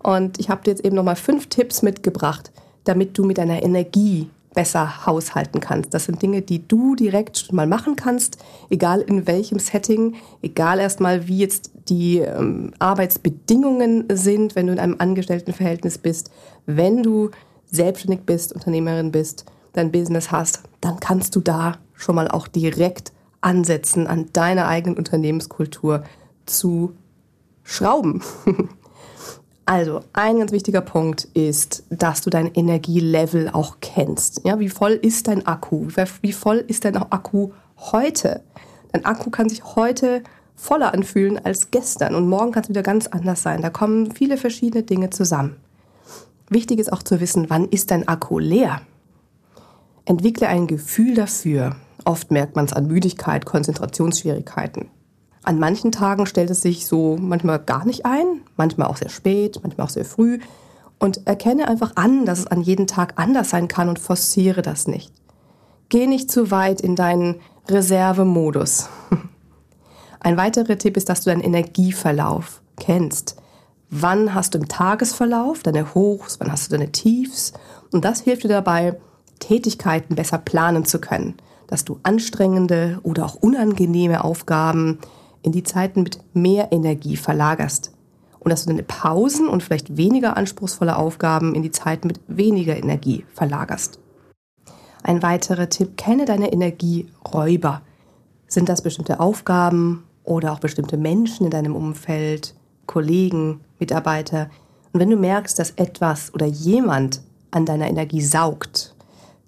Und 0.00 0.38
ich 0.38 0.50
habe 0.50 0.62
dir 0.62 0.70
jetzt 0.70 0.84
eben 0.84 0.96
nochmal 0.96 1.16
fünf 1.16 1.48
Tipps 1.48 1.82
mitgebracht, 1.82 2.52
damit 2.84 3.18
du 3.18 3.24
mit 3.24 3.38
deiner 3.38 3.62
Energie 3.62 4.30
besser 4.58 5.06
haushalten 5.06 5.60
kannst. 5.60 5.94
Das 5.94 6.06
sind 6.06 6.20
Dinge, 6.20 6.42
die 6.42 6.66
du 6.66 6.96
direkt 6.96 7.52
mal 7.52 7.68
machen 7.68 7.94
kannst, 7.94 8.38
egal 8.70 9.02
in 9.02 9.28
welchem 9.28 9.60
Setting, 9.60 10.16
egal 10.42 10.80
erstmal, 10.80 11.28
wie 11.28 11.38
jetzt 11.38 11.70
die 11.88 12.18
ähm, 12.18 12.72
Arbeitsbedingungen 12.80 14.06
sind, 14.10 14.56
wenn 14.56 14.66
du 14.66 14.72
in 14.72 14.80
einem 14.80 14.96
Angestelltenverhältnis 14.98 15.98
bist, 15.98 16.32
wenn 16.66 17.04
du 17.04 17.30
selbstständig 17.66 18.22
bist, 18.26 18.52
Unternehmerin 18.52 19.12
bist, 19.12 19.44
dein 19.74 19.92
Business 19.92 20.32
hast, 20.32 20.64
dann 20.80 20.98
kannst 20.98 21.36
du 21.36 21.40
da 21.40 21.78
schon 21.94 22.16
mal 22.16 22.26
auch 22.26 22.48
direkt 22.48 23.12
ansetzen, 23.40 24.08
an 24.08 24.26
deiner 24.32 24.66
eigenen 24.66 24.98
Unternehmenskultur 24.98 26.02
zu 26.46 26.96
schrauben. 27.62 28.22
Also, 29.68 30.00
ein 30.14 30.38
ganz 30.38 30.50
wichtiger 30.50 30.80
Punkt 30.80 31.24
ist, 31.34 31.84
dass 31.90 32.22
du 32.22 32.30
dein 32.30 32.54
Energielevel 32.54 33.50
auch 33.50 33.76
kennst. 33.82 34.40
Ja, 34.46 34.58
wie 34.60 34.70
voll 34.70 34.92
ist 34.92 35.28
dein 35.28 35.46
Akku? 35.46 35.88
Wie 36.22 36.32
voll 36.32 36.64
ist 36.68 36.86
dein 36.86 36.96
Akku 36.96 37.50
heute? 37.76 38.40
Dein 38.92 39.04
Akku 39.04 39.28
kann 39.28 39.50
sich 39.50 39.76
heute 39.76 40.22
voller 40.56 40.94
anfühlen 40.94 41.38
als 41.44 41.70
gestern 41.70 42.14
und 42.14 42.30
morgen 42.30 42.52
kann 42.52 42.62
es 42.62 42.70
wieder 42.70 42.82
ganz 42.82 43.08
anders 43.08 43.42
sein. 43.42 43.60
Da 43.60 43.68
kommen 43.68 44.10
viele 44.12 44.38
verschiedene 44.38 44.84
Dinge 44.84 45.10
zusammen. 45.10 45.56
Wichtig 46.48 46.78
ist 46.78 46.90
auch 46.90 47.02
zu 47.02 47.20
wissen, 47.20 47.50
wann 47.50 47.68
ist 47.68 47.90
dein 47.90 48.08
Akku 48.08 48.38
leer? 48.38 48.80
Entwickle 50.06 50.48
ein 50.48 50.66
Gefühl 50.66 51.14
dafür. 51.14 51.76
Oft 52.06 52.30
merkt 52.30 52.56
man 52.56 52.64
es 52.64 52.72
an 52.72 52.86
Müdigkeit, 52.86 53.44
Konzentrationsschwierigkeiten. 53.44 54.88
An 55.42 55.58
manchen 55.58 55.92
Tagen 55.92 56.26
stellt 56.26 56.50
es 56.50 56.62
sich 56.62 56.86
so 56.86 57.16
manchmal 57.18 57.58
gar 57.58 57.84
nicht 57.84 58.04
ein, 58.04 58.42
manchmal 58.56 58.88
auch 58.88 58.96
sehr 58.96 59.08
spät, 59.08 59.60
manchmal 59.62 59.86
auch 59.86 59.90
sehr 59.90 60.04
früh. 60.04 60.38
Und 60.98 61.26
erkenne 61.26 61.68
einfach 61.68 61.92
an, 61.94 62.26
dass 62.26 62.40
es 62.40 62.46
an 62.48 62.60
jedem 62.60 62.86
Tag 62.86 63.14
anders 63.16 63.50
sein 63.50 63.68
kann 63.68 63.88
und 63.88 64.00
forciere 64.00 64.62
das 64.62 64.88
nicht. 64.88 65.12
Geh 65.88 66.06
nicht 66.06 66.30
zu 66.30 66.50
weit 66.50 66.80
in 66.80 66.96
deinen 66.96 67.36
Reservemodus. 67.68 68.88
Ein 70.20 70.36
weiterer 70.36 70.76
Tipp 70.76 70.96
ist, 70.96 71.08
dass 71.08 71.22
du 71.22 71.30
deinen 71.30 71.40
Energieverlauf 71.40 72.60
kennst. 72.76 73.36
Wann 73.90 74.34
hast 74.34 74.54
du 74.54 74.58
im 74.58 74.68
Tagesverlauf 74.68 75.62
deine 75.62 75.94
Hochs, 75.94 76.40
wann 76.40 76.52
hast 76.52 76.70
du 76.70 76.76
deine 76.76 76.92
Tiefs? 76.92 77.52
Und 77.90 78.04
das 78.04 78.20
hilft 78.20 78.44
dir 78.44 78.48
dabei, 78.48 78.98
Tätigkeiten 79.38 80.14
besser 80.14 80.38
planen 80.38 80.84
zu 80.84 81.00
können, 81.00 81.34
dass 81.68 81.84
du 81.84 82.00
anstrengende 82.02 82.98
oder 83.02 83.24
auch 83.24 83.36
unangenehme 83.36 84.24
Aufgaben 84.24 84.98
in 85.42 85.52
die 85.52 85.62
Zeiten 85.62 86.02
mit 86.02 86.18
mehr 86.34 86.72
Energie 86.72 87.16
verlagerst 87.16 87.92
und 88.40 88.50
dass 88.50 88.64
du 88.64 88.70
deine 88.70 88.82
Pausen 88.82 89.48
und 89.48 89.62
vielleicht 89.62 89.96
weniger 89.96 90.36
anspruchsvolle 90.36 90.96
Aufgaben 90.96 91.54
in 91.54 91.62
die 91.62 91.70
Zeiten 91.70 92.06
mit 92.06 92.20
weniger 92.28 92.76
Energie 92.76 93.24
verlagerst. 93.34 93.98
Ein 95.02 95.22
weiterer 95.22 95.68
Tipp, 95.68 95.96
kenne 95.96 96.24
deine 96.24 96.52
Energieräuber. 96.52 97.82
Sind 98.46 98.68
das 98.68 98.82
bestimmte 98.82 99.20
Aufgaben 99.20 100.04
oder 100.24 100.52
auch 100.52 100.60
bestimmte 100.60 100.96
Menschen 100.96 101.44
in 101.44 101.50
deinem 101.50 101.76
Umfeld, 101.76 102.54
Kollegen, 102.86 103.60
Mitarbeiter? 103.78 104.50
Und 104.92 105.00
wenn 105.00 105.10
du 105.10 105.16
merkst, 105.16 105.58
dass 105.58 105.72
etwas 105.72 106.32
oder 106.34 106.46
jemand 106.46 107.22
an 107.50 107.66
deiner 107.66 107.88
Energie 107.88 108.22
saugt, 108.22 108.94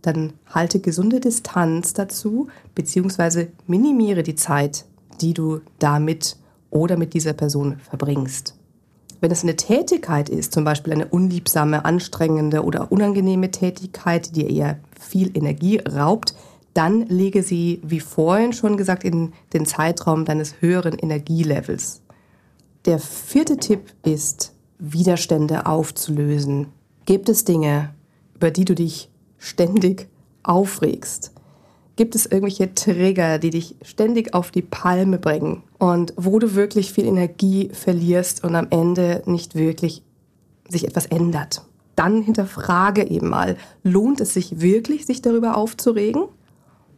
dann 0.02 0.32
halte 0.46 0.80
gesunde 0.80 1.20
Distanz 1.20 1.92
dazu, 1.92 2.48
beziehungsweise 2.74 3.48
minimiere 3.66 4.22
die 4.22 4.34
Zeit, 4.34 4.86
die 5.20 5.34
du 5.34 5.60
damit 5.78 6.36
oder 6.70 6.96
mit 6.96 7.14
dieser 7.14 7.32
Person 7.32 7.78
verbringst. 7.78 8.54
Wenn 9.20 9.30
es 9.30 9.42
eine 9.42 9.56
Tätigkeit 9.56 10.28
ist, 10.28 10.52
zum 10.52 10.64
Beispiel 10.64 10.94
eine 10.94 11.06
unliebsame, 11.06 11.84
anstrengende 11.84 12.64
oder 12.64 12.90
unangenehme 12.90 13.50
Tätigkeit, 13.50 14.34
die 14.34 14.56
eher 14.56 14.78
viel 14.98 15.36
Energie 15.36 15.78
raubt, 15.78 16.34
dann 16.72 17.06
lege 17.06 17.42
sie, 17.42 17.80
wie 17.84 18.00
vorhin 18.00 18.52
schon 18.52 18.76
gesagt, 18.76 19.04
in 19.04 19.32
den 19.52 19.66
Zeitraum 19.66 20.24
deines 20.24 20.60
höheren 20.60 20.98
Energielevels. 20.98 22.00
Der 22.86 22.98
vierte 22.98 23.58
Tipp 23.58 23.92
ist, 24.04 24.54
Widerstände 24.78 25.66
aufzulösen. 25.66 26.68
Gibt 27.04 27.28
es 27.28 27.44
Dinge, 27.44 27.94
über 28.34 28.50
die 28.50 28.64
du 28.64 28.74
dich 28.74 29.10
ständig 29.36 30.08
aufregst? 30.42 31.32
Gibt 32.00 32.14
es 32.14 32.24
irgendwelche 32.24 32.74
Trigger, 32.74 33.38
die 33.38 33.50
dich 33.50 33.76
ständig 33.82 34.32
auf 34.32 34.50
die 34.50 34.62
Palme 34.62 35.18
bringen 35.18 35.62
und 35.78 36.14
wo 36.16 36.38
du 36.38 36.54
wirklich 36.54 36.94
viel 36.94 37.04
Energie 37.04 37.68
verlierst 37.74 38.42
und 38.42 38.56
am 38.56 38.68
Ende 38.70 39.22
nicht 39.26 39.54
wirklich 39.54 40.02
sich 40.66 40.86
etwas 40.86 41.04
ändert? 41.04 41.60
Dann 41.96 42.22
hinterfrage 42.22 43.06
eben 43.06 43.28
mal, 43.28 43.58
lohnt 43.82 44.22
es 44.22 44.32
sich 44.32 44.62
wirklich, 44.62 45.04
sich 45.04 45.20
darüber 45.20 45.58
aufzuregen? 45.58 46.22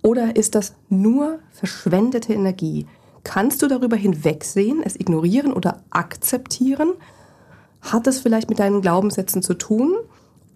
Oder 0.05 0.37
ist 0.37 0.55
das 0.55 0.77
nur 0.89 1.41
verschwendete 1.51 2.33
Energie? 2.33 2.87
Kannst 3.25 3.61
du 3.61 3.67
darüber 3.67 3.97
hinwegsehen, 3.97 4.85
es 4.85 4.95
ignorieren 4.95 5.53
oder 5.53 5.83
akzeptieren? 5.91 6.93
Hat 7.81 8.07
es 8.07 8.21
vielleicht 8.21 8.49
mit 8.49 8.61
deinen 8.61 8.83
Glaubenssätzen 8.83 9.43
zu 9.43 9.55
tun? 9.55 9.97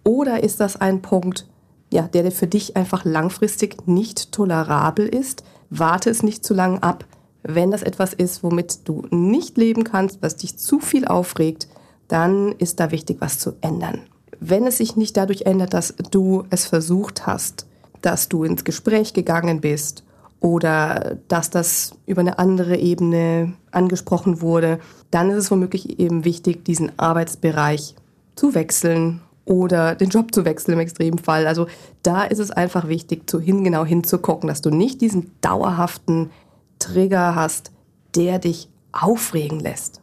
Oder 0.05 0.41
ist 0.41 0.61
das 0.61 0.77
ein 0.79 1.01
Punkt, 1.01 1.47
ja, 1.91 2.03
der, 2.03 2.31
für 2.31 2.47
dich 2.47 2.75
einfach 2.75 3.05
langfristig 3.05 3.87
nicht 3.87 4.31
tolerabel 4.31 5.07
ist. 5.07 5.43
Warte 5.69 6.09
es 6.09 6.23
nicht 6.23 6.45
zu 6.45 6.53
lang 6.53 6.79
ab. 6.79 7.05
Wenn 7.43 7.71
das 7.71 7.83
etwas 7.83 8.13
ist, 8.13 8.43
womit 8.43 8.87
du 8.87 9.05
nicht 9.09 9.57
leben 9.57 9.83
kannst, 9.83 10.21
was 10.21 10.35
dich 10.35 10.57
zu 10.57 10.79
viel 10.79 11.05
aufregt, 11.05 11.67
dann 12.07 12.53
ist 12.53 12.79
da 12.79 12.91
wichtig, 12.91 13.17
was 13.19 13.39
zu 13.39 13.53
ändern. 13.61 14.01
Wenn 14.39 14.67
es 14.67 14.77
sich 14.77 14.95
nicht 14.95 15.15
dadurch 15.17 15.43
ändert, 15.43 15.73
dass 15.73 15.95
du 16.11 16.43
es 16.49 16.65
versucht 16.65 17.25
hast, 17.25 17.65
dass 18.01 18.29
du 18.29 18.43
ins 18.43 18.63
Gespräch 18.63 19.13
gegangen 19.13 19.61
bist 19.61 20.03
oder 20.39 21.17
dass 21.27 21.49
das 21.49 21.93
über 22.05 22.21
eine 22.21 22.37
andere 22.37 22.77
Ebene 22.77 23.53
angesprochen 23.71 24.41
wurde, 24.41 24.79
dann 25.09 25.29
ist 25.31 25.37
es 25.37 25.51
womöglich 25.51 25.99
eben 25.99 26.23
wichtig, 26.25 26.65
diesen 26.65 26.97
Arbeitsbereich 26.99 27.95
zu 28.35 28.53
wechseln 28.53 29.21
oder 29.47 29.95
den 29.95 30.09
Job 30.09 30.35
zu 30.35 30.43
wechseln 30.43 30.73
im 30.73 30.79
Extremfall. 30.81 31.47
Also 31.47 31.67
da 32.03 32.23
ist 32.23 32.39
es 32.39 32.51
einfach 32.51 32.89
wichtig, 32.89 33.29
zu 33.29 33.39
hin, 33.39 33.63
genau 33.63 33.85
hinzugucken, 33.85 34.49
dass 34.49 34.61
du 34.61 34.69
nicht 34.69 34.99
diesen 34.99 35.31
dauerhaften 35.41 36.31
Trigger 36.79 37.33
hast, 37.33 37.71
der 38.15 38.39
dich 38.39 38.69
aufregen 38.91 39.59
lässt. 39.59 40.01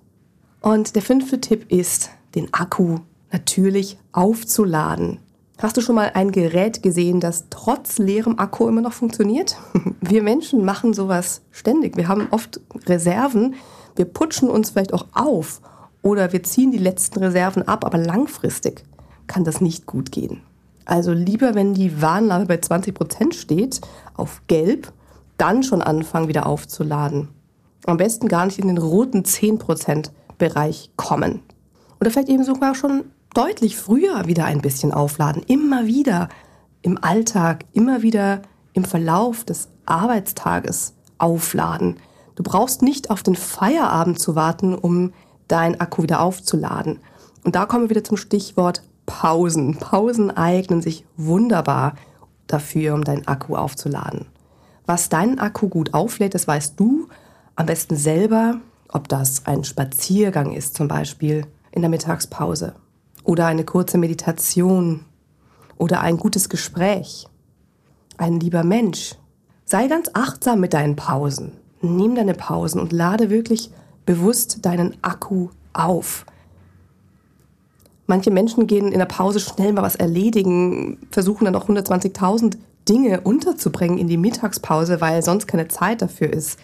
Und 0.63 0.97
der 0.97 1.03
fünfte 1.03 1.41
Tipp 1.41 1.71
ist, 1.71 2.11
den 2.35 2.53
Akku 2.55 3.01
natürlich 3.31 3.99
aufzuladen. 4.13 5.19
Hast 5.59 5.77
du 5.77 5.83
schon 5.83 5.95
mal 5.95 6.13
ein 6.15 6.33
Gerät 6.33 6.83
gesehen, 6.83 7.21
das 7.21 7.45
trotz 7.51 7.99
leerem 7.99 8.39
Akku 8.39 8.67
immer 8.67 8.81
noch 8.81 8.95
funktioniert? 8.95 9.57
Wir 10.01 10.23
Menschen 10.23 10.65
machen 10.65 10.95
sowas 10.95 11.43
ständig. 11.51 11.97
Wir 11.99 12.09
haben 12.09 12.29
oft 12.31 12.61
Reserven. 12.87 13.55
Wir 13.95 14.07
putschen 14.07 14.49
uns 14.49 14.71
vielleicht 14.71 14.95
auch 14.95 15.07
auf 15.13 15.61
oder 16.03 16.33
wir 16.33 16.43
ziehen 16.43 16.73
die 16.73 16.79
letzten 16.79 17.21
Reserven 17.21 17.67
ab, 17.67 17.85
aber 17.85 17.97
langfristig 17.97 18.85
kann 19.27 19.45
das 19.45 19.61
nicht 19.61 19.87
gut 19.87 20.13
gehen. 20.13 20.41
Also 20.85 21.13
lieber, 21.13 21.55
wenn 21.55 21.75
die 21.75 22.03
Warnlampe 22.03 22.47
bei 22.47 22.59
20 22.59 22.95
Prozent 22.95 23.35
steht, 23.35 23.81
auf 24.15 24.43
gelb, 24.47 24.93
dann 25.39 25.63
schon 25.63 25.83
anfangen 25.83 26.29
wieder 26.29 26.47
aufzuladen. 26.47 27.29
Am 27.87 27.97
besten 27.97 28.29
gar 28.29 28.47
nicht 28.47 28.59
in 28.59 28.69
den 28.69 28.79
roten 28.79 29.25
10 29.25 29.59
Prozent 29.59 30.13
Bereich 30.39 30.91
kommen. 30.97 31.41
Oder 32.01 32.11
vielleicht 32.11 32.29
eben 32.29 32.45
sogar 32.45 32.75
schon 32.75 33.05
deutlich 33.35 33.77
früher 33.77 34.27
wieder 34.27 34.45
ein 34.45 34.61
bisschen 34.61 34.93
aufladen. 34.93 35.43
Immer 35.47 35.87
wieder 35.87 36.29
im 36.83 37.03
Alltag, 37.03 37.65
immer 37.73 38.03
wieder 38.03 38.43
im 38.73 38.85
Verlauf 38.85 39.45
des 39.45 39.69
Arbeitstages 39.87 40.95
aufladen. 41.19 41.97
Du 42.35 42.43
brauchst 42.43 42.83
nicht 42.83 43.11
auf 43.11 43.23
den 43.23 43.37
Feierabend 43.37 44.19
zu 44.19 44.35
warten, 44.35 44.75
um 44.75 45.13
dein 45.49 45.81
Akku 45.81 46.03
wieder 46.03 46.21
aufzuladen. 46.21 46.99
Und 47.45 47.55
da 47.55 47.67
kommen 47.67 47.85
wir 47.85 47.91
wieder 47.91 48.05
zum 48.05 48.17
Stichwort 48.17 48.83
Pausen. 49.07 49.79
Pausen 49.79 50.31
eignen 50.31 50.83
sich 50.83 51.05
wunderbar 51.17 51.95
dafür, 52.47 52.95
um 52.95 53.05
deinen 53.05 53.27
Akku 53.27 53.57
aufzuladen. 53.57 54.27
Was 54.87 55.09
deinen 55.09 55.39
Akku 55.39 55.69
gut 55.69 55.95
auflädt, 55.95 56.35
das 56.35 56.47
weißt 56.47 56.79
du 56.79 57.09
am 57.57 57.67
besten 57.67 57.97
selber, 57.97 58.61
ob 58.89 59.09
das 59.09 59.47
ein 59.47 59.65
Spaziergang 59.65 60.53
ist 60.53 60.77
zum 60.77 60.89
Beispiel 60.89 61.47
in 61.73 61.83
der 61.83 61.91
Mittagspause 61.91 62.75
oder 63.25 63.47
eine 63.47 63.65
kurze 63.65 63.99
Meditation 63.99 65.05
oder 65.77 66.01
ein 66.01 66.17
gutes 66.17 66.49
Gespräch. 66.49 67.27
Ein 68.17 68.39
lieber 68.39 68.63
Mensch. 68.63 69.17
Sei 69.65 69.89
ganz 69.89 70.11
achtsam 70.13 70.61
mit 70.61 70.75
deinen 70.75 70.95
Pausen. 70.95 71.53
Nimm 71.81 72.15
deine 72.15 72.35
Pausen 72.35 72.81
und 72.81 72.93
lade 72.93 73.31
wirklich 73.31 73.71
bewusst 74.07 74.65
deinen 74.65 74.97
Akku 75.03 75.49
auf. 75.73 76.27
Manche 78.07 78.31
Menschen 78.31 78.67
gehen 78.67 78.93
in 78.93 78.99
der 78.99 79.07
Pause 79.07 79.41
schnell 79.41 79.73
mal 79.73 79.83
was 79.83 79.97
erledigen, 79.97 80.99
versuchen 81.11 81.47
dann 81.47 81.57
auch 81.57 81.69
120.000 81.69 82.57
Dinge 82.89 83.23
unterzubringen 83.23 83.99
in 83.99 84.09
die 84.09 84.19
Mittagspause, 84.19 85.01
weil 85.01 85.23
sonst 85.23 85.47
keine 85.47 85.69
Zeit 85.69 86.03
dafür 86.03 86.33
ist. 86.33 86.59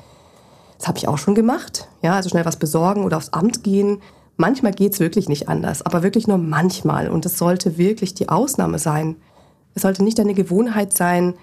Das 0.78 0.88
habe 0.88 0.98
ich 0.98 1.08
auch 1.08 1.18
schon 1.18 1.34
gemacht. 1.34 1.88
Ja, 2.02 2.14
also 2.14 2.28
schnell 2.28 2.44
was 2.44 2.56
besorgen 2.56 3.04
oder 3.04 3.16
aufs 3.16 3.32
Amt 3.32 3.62
gehen. 3.62 4.00
Manchmal 4.36 4.72
geht 4.72 4.94
es 4.94 5.00
wirklich 5.00 5.28
nicht 5.28 5.48
anders, 5.48 5.82
aber 5.82 6.02
wirklich 6.02 6.26
nur 6.26 6.38
manchmal. 6.38 7.08
Und 7.08 7.26
es 7.26 7.38
sollte 7.38 7.78
wirklich 7.78 8.14
die 8.14 8.28
Ausnahme 8.28 8.78
sein. 8.78 9.16
Es 9.74 9.82
sollte 9.82 10.02
nicht 10.02 10.18
deine 10.18 10.34
Gewohnheit 10.34 10.92
sein, 10.92 11.34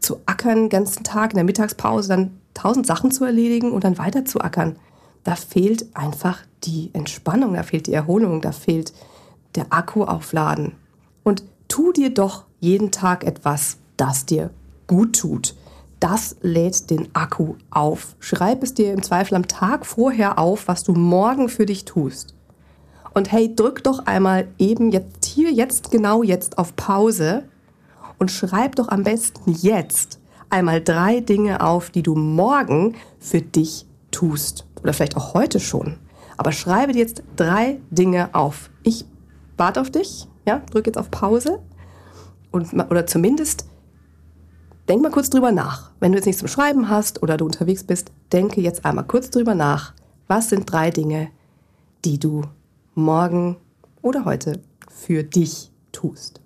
zu 0.00 0.20
ackern 0.26 0.64
den 0.64 0.68
ganzen 0.68 1.04
Tag, 1.04 1.32
in 1.32 1.36
der 1.36 1.44
Mittagspause 1.44 2.08
dann 2.08 2.38
tausend 2.54 2.86
Sachen 2.86 3.10
zu 3.10 3.24
erledigen 3.24 3.72
und 3.72 3.84
dann 3.84 3.98
weiter 3.98 4.24
zu 4.24 4.40
ackern. 4.40 4.76
Da 5.24 5.36
fehlt 5.36 5.86
einfach 5.94 6.40
die 6.64 6.90
Entspannung, 6.92 7.54
da 7.54 7.62
fehlt 7.62 7.86
die 7.86 7.94
Erholung, 7.94 8.40
da 8.40 8.52
fehlt 8.52 8.92
der 9.54 9.66
Akku 9.70 10.04
aufladen. 10.04 10.72
Und 11.22 11.44
tu 11.68 11.92
dir 11.92 12.12
doch 12.12 12.44
jeden 12.60 12.90
Tag 12.90 13.24
etwas, 13.24 13.78
das 13.96 14.26
dir 14.26 14.50
gut 14.86 15.18
tut. 15.18 15.54
Das 16.00 16.36
lädt 16.42 16.90
den 16.90 17.08
Akku 17.14 17.54
auf. 17.70 18.16
Schreib 18.18 18.62
es 18.62 18.74
dir 18.74 18.92
im 18.92 19.02
Zweifel 19.02 19.36
am 19.36 19.46
Tag 19.46 19.86
vorher 19.86 20.38
auf, 20.38 20.66
was 20.66 20.82
du 20.82 20.92
morgen 20.92 21.48
für 21.48 21.66
dich 21.66 21.84
tust. 21.84 22.34
Und 23.14 23.30
hey, 23.30 23.54
drück 23.54 23.84
doch 23.84 24.06
einmal 24.06 24.48
eben 24.58 24.90
jetzt 24.90 25.24
hier, 25.24 25.52
jetzt 25.52 25.90
genau 25.90 26.22
jetzt 26.22 26.58
auf 26.58 26.74
Pause 26.76 27.44
und 28.18 28.30
schreib 28.30 28.76
doch 28.76 28.88
am 28.88 29.04
besten 29.04 29.52
jetzt 29.52 30.18
einmal 30.50 30.80
drei 30.80 31.20
Dinge 31.20 31.60
auf, 31.60 31.90
die 31.90 32.02
du 32.02 32.14
morgen 32.14 32.94
für 33.18 33.40
dich 33.40 33.86
tust. 34.10 34.66
Oder 34.82 34.92
vielleicht 34.92 35.16
auch 35.16 35.34
heute 35.34 35.60
schon. 35.60 35.98
Aber 36.36 36.52
schreibe 36.52 36.92
jetzt 36.92 37.22
drei 37.36 37.78
Dinge 37.90 38.34
auf. 38.34 38.70
Ich 38.82 39.04
warte 39.56 39.80
auf 39.80 39.90
dich, 39.90 40.28
ja, 40.46 40.58
drück 40.70 40.86
jetzt 40.86 40.98
auf 40.98 41.10
Pause 41.10 41.60
und, 42.50 42.72
oder 42.72 43.06
zumindest 43.06 43.66
denk 44.88 45.02
mal 45.02 45.10
kurz 45.10 45.30
drüber 45.30 45.52
nach. 45.52 45.92
Wenn 46.00 46.12
du 46.12 46.18
jetzt 46.18 46.26
nichts 46.26 46.40
zum 46.40 46.48
Schreiben 46.48 46.88
hast 46.88 47.22
oder 47.22 47.36
du 47.36 47.44
unterwegs 47.44 47.84
bist, 47.84 48.12
denke 48.32 48.60
jetzt 48.60 48.84
einmal 48.84 49.06
kurz 49.06 49.30
drüber 49.30 49.54
nach. 49.54 49.94
Was 50.28 50.48
sind 50.48 50.70
drei 50.70 50.90
Dinge, 50.90 51.30
die 52.04 52.18
du 52.18 52.42
morgen 52.94 53.56
oder 54.02 54.24
heute 54.24 54.60
für 54.90 55.22
dich 55.22 55.70
tust? 55.92 56.40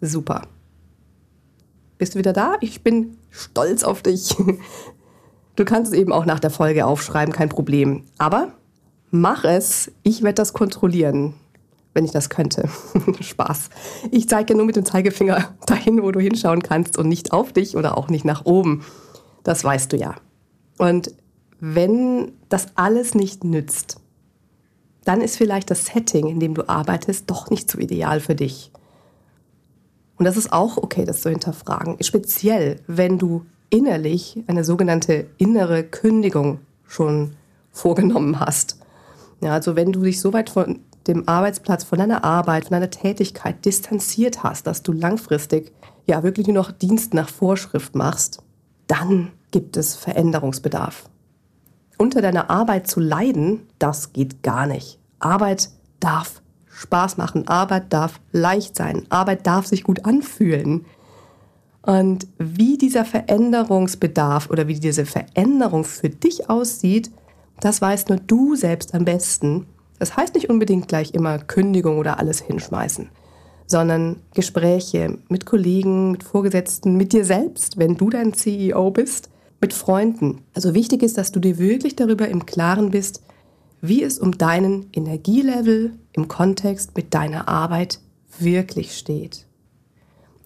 Super. 0.00 0.42
Bist 1.98 2.14
du 2.14 2.18
wieder 2.18 2.32
da? 2.32 2.56
Ich 2.60 2.82
bin 2.82 3.16
stolz 3.30 3.84
auf 3.84 4.02
dich. 4.02 4.36
Du 5.54 5.66
kannst 5.66 5.92
es 5.92 5.98
eben 5.98 6.14
auch 6.14 6.24
nach 6.24 6.40
der 6.40 6.48
Folge 6.48 6.86
aufschreiben, 6.86 7.34
kein 7.34 7.50
Problem. 7.50 8.04
Aber 8.16 8.54
mach 9.12 9.44
es. 9.44 9.92
Ich 10.02 10.22
werde 10.22 10.34
das 10.34 10.52
kontrollieren, 10.52 11.34
wenn 11.94 12.04
ich 12.04 12.10
das 12.10 12.28
könnte. 12.28 12.68
Spaß. 13.20 13.70
Ich 14.10 14.28
zeige 14.28 14.56
nur 14.56 14.66
mit 14.66 14.74
dem 14.74 14.84
Zeigefinger 14.84 15.54
dahin, 15.66 16.02
wo 16.02 16.10
du 16.10 16.18
hinschauen 16.18 16.62
kannst 16.62 16.98
und 16.98 17.08
nicht 17.08 17.32
auf 17.32 17.52
dich 17.52 17.76
oder 17.76 17.96
auch 17.96 18.08
nicht 18.08 18.24
nach 18.24 18.44
oben. 18.44 18.84
Das 19.44 19.62
weißt 19.62 19.92
du 19.92 19.96
ja. 19.96 20.16
Und 20.78 21.14
wenn 21.60 22.32
das 22.48 22.66
alles 22.74 23.14
nicht 23.14 23.44
nützt, 23.44 23.98
dann 25.04 25.20
ist 25.20 25.36
vielleicht 25.36 25.70
das 25.70 25.86
Setting, 25.86 26.28
in 26.28 26.40
dem 26.40 26.54
du 26.54 26.68
arbeitest, 26.68 27.30
doch 27.30 27.50
nicht 27.50 27.70
so 27.70 27.78
ideal 27.78 28.20
für 28.20 28.34
dich. 28.34 28.72
Und 30.16 30.24
das 30.24 30.36
ist 30.36 30.52
auch 30.52 30.76
okay, 30.76 31.04
das 31.04 31.22
zu 31.22 31.30
hinterfragen. 31.30 31.96
Speziell, 32.00 32.80
wenn 32.86 33.18
du 33.18 33.44
innerlich 33.70 34.42
eine 34.46 34.64
sogenannte 34.64 35.26
innere 35.38 35.82
Kündigung 35.82 36.60
schon 36.86 37.34
vorgenommen 37.72 38.38
hast. 38.38 38.81
Ja, 39.42 39.52
also 39.54 39.74
wenn 39.74 39.92
du 39.92 40.02
dich 40.02 40.20
so 40.20 40.32
weit 40.32 40.50
von 40.50 40.78
dem 41.08 41.28
Arbeitsplatz, 41.28 41.82
von 41.82 41.98
deiner 41.98 42.22
Arbeit, 42.22 42.64
von 42.64 42.72
deiner 42.72 42.90
Tätigkeit 42.90 43.64
distanziert 43.64 44.44
hast, 44.44 44.68
dass 44.68 44.84
du 44.84 44.92
langfristig 44.92 45.72
ja 46.06 46.22
wirklich 46.22 46.46
nur 46.46 46.54
noch 46.54 46.70
Dienst 46.70 47.12
nach 47.12 47.28
Vorschrift 47.28 47.96
machst, 47.96 48.40
dann 48.86 49.32
gibt 49.50 49.76
es 49.76 49.96
Veränderungsbedarf. 49.96 51.08
Unter 51.98 52.22
deiner 52.22 52.50
Arbeit 52.50 52.86
zu 52.86 53.00
leiden, 53.00 53.66
das 53.80 54.12
geht 54.12 54.44
gar 54.44 54.66
nicht. 54.66 55.00
Arbeit 55.18 55.70
darf 55.98 56.40
Spaß 56.66 57.16
machen, 57.16 57.48
Arbeit 57.48 57.92
darf 57.92 58.20
leicht 58.30 58.76
sein, 58.76 59.06
Arbeit 59.10 59.46
darf 59.46 59.66
sich 59.66 59.82
gut 59.82 60.04
anfühlen. 60.04 60.86
Und 61.82 62.28
wie 62.38 62.78
dieser 62.78 63.04
Veränderungsbedarf 63.04 64.50
oder 64.50 64.68
wie 64.68 64.78
diese 64.78 65.04
Veränderung 65.04 65.84
für 65.84 66.10
dich 66.10 66.48
aussieht, 66.48 67.10
das 67.62 67.80
weißt 67.80 68.08
nur 68.08 68.18
du 68.18 68.56
selbst 68.56 68.92
am 68.92 69.04
besten. 69.04 69.66
Das 70.00 70.16
heißt 70.16 70.34
nicht 70.34 70.50
unbedingt 70.50 70.88
gleich 70.88 71.14
immer 71.14 71.38
Kündigung 71.38 71.98
oder 71.98 72.18
alles 72.18 72.40
hinschmeißen, 72.40 73.08
sondern 73.66 74.16
Gespräche 74.34 75.18
mit 75.28 75.46
Kollegen, 75.46 76.10
mit 76.10 76.24
Vorgesetzten, 76.24 76.96
mit 76.96 77.12
dir 77.12 77.24
selbst, 77.24 77.78
wenn 77.78 77.96
du 77.96 78.10
dein 78.10 78.34
CEO 78.34 78.90
bist, 78.90 79.30
mit 79.60 79.72
Freunden. 79.72 80.40
Also 80.54 80.74
wichtig 80.74 81.04
ist, 81.04 81.16
dass 81.18 81.30
du 81.30 81.38
dir 81.38 81.56
wirklich 81.58 81.94
darüber 81.94 82.26
im 82.26 82.46
Klaren 82.46 82.90
bist, 82.90 83.22
wie 83.80 84.02
es 84.02 84.18
um 84.18 84.36
deinen 84.36 84.86
Energielevel 84.92 85.92
im 86.14 86.26
Kontext 86.26 86.96
mit 86.96 87.14
deiner 87.14 87.46
Arbeit 87.46 88.00
wirklich 88.40 88.96
steht. 88.96 89.46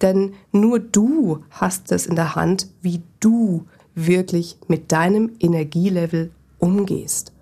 Denn 0.03 0.33
nur 0.51 0.77
du 0.77 1.39
hast 1.49 1.91
es 1.91 2.05
in 2.05 2.15
der 2.15 2.35
Hand, 2.35 2.67
wie 2.83 3.01
du 3.19 3.65
wirklich 3.95 4.59
mit 4.67 4.91
deinem 4.91 5.31
Energielevel 5.39 6.29
umgehst. 6.59 7.33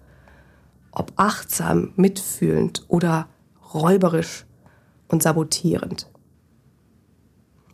Ob 0.91 1.13
achtsam, 1.15 1.93
mitfühlend 1.95 2.85
oder 2.87 3.27
räuberisch 3.73 4.45
und 5.07 5.23
sabotierend. 5.23 6.09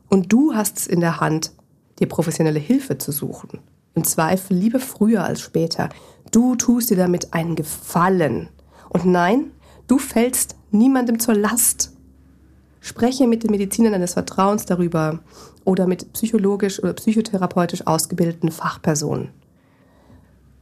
Und 0.09 0.33
du 0.33 0.53
hast 0.53 0.79
es 0.79 0.87
in 0.87 0.99
der 0.99 1.19
Hand, 1.19 1.53
dir 1.99 2.07
professionelle 2.07 2.59
Hilfe 2.59 2.97
zu 2.97 3.11
suchen. 3.11 3.59
Im 3.93 4.03
Zweifel 4.03 4.55
lieber 4.57 4.79
früher 4.79 5.23
als 5.23 5.41
später. 5.41 5.89
Du 6.31 6.55
tust 6.55 6.89
dir 6.89 6.97
damit 6.97 7.33
einen 7.33 7.55
Gefallen. 7.55 8.49
Und 8.89 9.05
nein, 9.05 9.51
du 9.87 9.97
fällst 9.97 10.55
niemandem 10.71 11.19
zur 11.19 11.35
Last. 11.35 11.93
Spreche 12.79 13.27
mit 13.27 13.43
den 13.43 13.51
Medizinern 13.51 13.91
deines 13.93 14.13
Vertrauens 14.13 14.65
darüber 14.65 15.19
oder 15.65 15.87
mit 15.87 16.11
psychologisch 16.13 16.81
oder 16.81 16.93
psychotherapeutisch 16.93 17.85
ausgebildeten 17.85 18.51
Fachpersonen. 18.51 19.29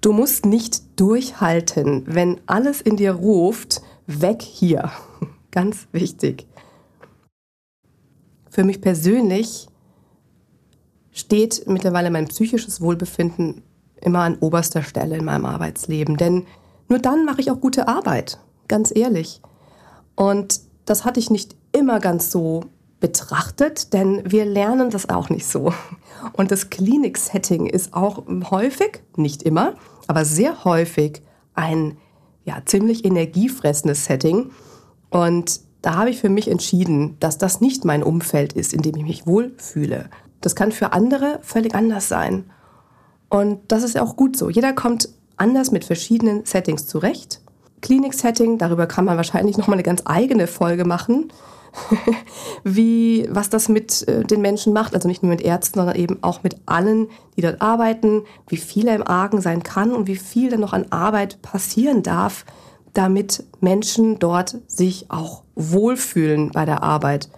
Du 0.01 0.13
musst 0.13 0.45
nicht 0.45 0.99
durchhalten, 0.99 2.03
wenn 2.07 2.39
alles 2.45 2.79
in 2.79 2.95
dir 2.95 3.11
ruft, 3.11 3.81
weg 4.07 4.41
hier. 4.41 4.91
Ganz 5.51 5.87
wichtig. 5.91 6.47
Für 8.49 8.63
mich 8.63 8.81
persönlich 8.81 9.67
steht 11.11 11.67
mittlerweile 11.67 12.11
mein 12.11 12.27
psychisches 12.27 12.81
Wohlbefinden 12.81 13.63
immer 14.01 14.19
an 14.19 14.37
oberster 14.39 14.83
Stelle 14.83 15.17
in 15.17 15.25
meinem 15.25 15.45
Arbeitsleben. 15.45 16.17
Denn 16.17 16.45
nur 16.87 16.99
dann 16.99 17.25
mache 17.25 17.41
ich 17.41 17.51
auch 17.51 17.59
gute 17.59 17.87
Arbeit, 17.87 18.39
ganz 18.67 18.95
ehrlich. 18.95 19.41
Und 20.15 20.61
das 20.85 21.03
hatte 21.03 21.19
ich 21.19 21.29
nicht 21.29 21.55
immer 21.71 21.99
ganz 21.99 22.31
so 22.31 22.63
betrachtet, 22.99 23.93
denn 23.93 24.21
wir 24.25 24.45
lernen 24.45 24.89
das 24.89 25.09
auch 25.09 25.29
nicht 25.29 25.45
so. 25.45 25.73
Und 26.33 26.51
das 26.51 26.69
Klinik-Setting 26.69 27.65
ist 27.67 27.93
auch 27.93 28.23
häufig, 28.51 29.01
nicht 29.15 29.43
immer, 29.43 29.75
aber 30.07 30.25
sehr 30.25 30.63
häufig 30.65 31.21
ein 31.53 31.97
ja, 32.43 32.61
ziemlich 32.65 33.05
energiefressendes 33.05 34.05
Setting. 34.05 34.51
Und 35.09 35.61
da 35.81 35.95
habe 35.95 36.09
ich 36.09 36.19
für 36.19 36.29
mich 36.29 36.49
entschieden, 36.49 37.17
dass 37.19 37.37
das 37.37 37.61
nicht 37.61 37.85
mein 37.85 38.03
Umfeld 38.03 38.53
ist, 38.53 38.73
in 38.73 38.81
dem 38.81 38.95
ich 38.97 39.03
mich 39.03 39.27
wohlfühle. 39.27 40.09
Das 40.41 40.55
kann 40.55 40.71
für 40.71 40.93
andere 40.93 41.39
völlig 41.41 41.75
anders 41.75 42.09
sein. 42.09 42.49
Und 43.29 43.59
das 43.71 43.83
ist 43.83 43.97
auch 43.97 44.15
gut 44.15 44.35
so. 44.35 44.49
Jeder 44.49 44.73
kommt 44.73 45.09
anders 45.37 45.71
mit 45.71 45.85
verschiedenen 45.85 46.45
Settings 46.45 46.87
zurecht. 46.87 47.41
Klinik-Setting, 47.81 48.57
darüber 48.57 48.87
kann 48.87 49.05
man 49.05 49.15
wahrscheinlich 49.15 49.57
nochmal 49.57 49.75
eine 49.75 49.83
ganz 49.83 50.01
eigene 50.05 50.47
Folge 50.47 50.83
machen, 50.83 51.31
wie, 52.63 53.27
was 53.29 53.49
das 53.49 53.69
mit 53.69 54.07
äh, 54.07 54.23
den 54.23 54.41
Menschen 54.41 54.73
macht, 54.73 54.93
also 54.93 55.07
nicht 55.07 55.23
nur 55.23 55.31
mit 55.31 55.41
Ärzten, 55.41 55.79
sondern 55.79 55.95
eben 55.95 56.17
auch 56.21 56.43
mit 56.43 56.57
allen, 56.65 57.07
die 57.35 57.41
dort 57.41 57.61
arbeiten, 57.61 58.23
wie 58.47 58.57
viel 58.57 58.87
er 58.87 58.95
im 58.95 59.07
Argen 59.07 59.41
sein 59.41 59.63
kann 59.63 59.91
und 59.91 60.07
wie 60.07 60.15
viel 60.15 60.49
dann 60.49 60.59
noch 60.59 60.73
an 60.73 60.91
Arbeit 60.91 61.41
passieren 61.41 62.03
darf, 62.03 62.45
damit 62.93 63.43
Menschen 63.61 64.19
dort 64.19 64.57
sich 64.67 65.05
auch 65.09 65.43
wohlfühlen 65.55 66.51
bei 66.51 66.65
der 66.65 66.83
Arbeit. 66.83 67.29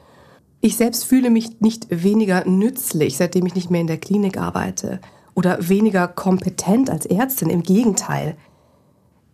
Ich 0.61 0.77
selbst 0.77 1.05
fühle 1.05 1.29
mich 1.29 1.59
nicht 1.59 1.87
weniger 1.89 2.47
nützlich, 2.47 3.17
seitdem 3.17 3.45
ich 3.47 3.55
nicht 3.55 3.71
mehr 3.71 3.81
in 3.81 3.87
der 3.87 3.97
Klinik 3.97 4.37
arbeite 4.37 4.99
oder 5.33 5.69
weniger 5.69 6.07
kompetent 6.07 6.89
als 6.89 7.05
Ärztin. 7.05 7.49
Im 7.49 7.63
Gegenteil. 7.63 8.37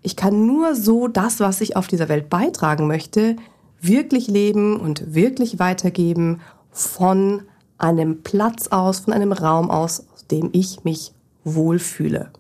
Ich 0.02 0.16
kann 0.16 0.46
nur 0.46 0.76
so 0.76 1.08
das, 1.08 1.40
was 1.40 1.60
ich 1.60 1.76
auf 1.76 1.88
dieser 1.88 2.08
Welt 2.08 2.30
beitragen 2.30 2.88
möchte, 2.88 3.36
wirklich 3.82 4.28
leben 4.28 4.80
und 4.80 5.14
wirklich 5.14 5.60
weitergeben 5.60 6.42
von 6.72 7.44
einem 7.78 8.24
Platz 8.24 8.68
aus, 8.70 9.00
von 9.02 9.14
einem 9.14 9.32
Raum 9.32 9.70
aus, 9.70 10.06
aus 10.14 10.28
dem 10.28 10.50
ich 10.54 10.84
mich 10.84 11.14
wohlfühle. 11.44 12.32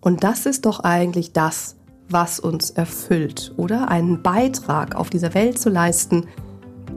Und 0.00 0.24
das 0.24 0.46
ist 0.46 0.66
doch 0.66 0.80
eigentlich 0.80 1.32
das, 1.32 1.76
was 2.08 2.38
uns 2.38 2.70
erfüllt, 2.70 3.52
oder? 3.56 3.90
Einen 3.90 4.22
Beitrag 4.22 4.94
auf 4.94 5.10
dieser 5.10 5.34
Welt 5.34 5.58
zu 5.58 5.68
leisten 5.68 6.26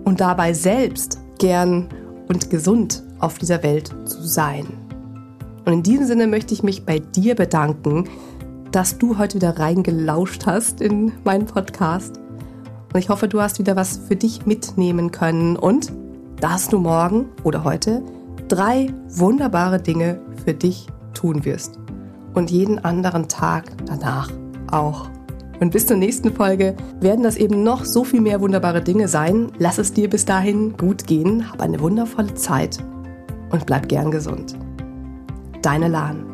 und 0.03 0.21
dabei 0.21 0.53
selbst 0.53 1.19
gern 1.39 1.89
und 2.27 2.49
gesund 2.49 3.03
auf 3.19 3.37
dieser 3.39 3.63
Welt 3.63 3.93
zu 4.05 4.21
sein. 4.21 4.67
Und 5.65 5.73
in 5.73 5.83
diesem 5.83 6.05
Sinne 6.05 6.27
möchte 6.27 6.53
ich 6.53 6.63
mich 6.63 6.85
bei 6.85 6.99
dir 6.99 7.35
bedanken, 7.35 8.07
dass 8.71 8.97
du 8.97 9.17
heute 9.17 9.35
wieder 9.35 9.57
reingelauscht 9.57 10.45
hast 10.45 10.79
in 10.81 11.11
meinen 11.23 11.45
Podcast. 11.45 12.19
Und 12.93 12.99
ich 12.99 13.09
hoffe, 13.09 13.27
du 13.27 13.41
hast 13.41 13.59
wieder 13.59 13.75
was 13.75 13.97
für 14.07 14.15
dich 14.15 14.45
mitnehmen 14.45 15.11
können 15.11 15.55
und 15.55 15.91
dass 16.39 16.69
du 16.69 16.79
morgen 16.79 17.25
oder 17.43 17.63
heute 17.63 18.01
drei 18.47 18.93
wunderbare 19.09 19.79
Dinge 19.79 20.19
für 20.43 20.53
dich 20.53 20.87
tun 21.13 21.45
wirst. 21.45 21.77
Und 22.33 22.51
jeden 22.51 22.79
anderen 22.79 23.27
Tag 23.27 23.65
danach 23.85 24.31
auch. 24.71 25.09
Und 25.59 25.71
bis 25.71 25.87
zur 25.87 25.97
nächsten 25.97 26.33
Folge 26.33 26.75
werden 27.01 27.23
das 27.23 27.35
eben 27.35 27.63
noch 27.63 27.83
so 27.83 28.03
viel 28.03 28.21
mehr 28.21 28.39
wunderbare 28.39 28.81
Dinge 28.81 29.07
sein. 29.07 29.51
Lass 29.57 29.77
es 29.77 29.93
dir 29.93 30.09
bis 30.09 30.25
dahin 30.25 30.77
gut 30.77 31.05
gehen, 31.05 31.51
hab 31.51 31.61
eine 31.61 31.79
wundervolle 31.81 32.33
Zeit 32.35 32.79
und 33.51 33.65
bleib 33.65 33.89
gern 33.89 34.09
gesund. 34.09 34.57
Deine 35.61 35.89
Lahn. 35.89 36.28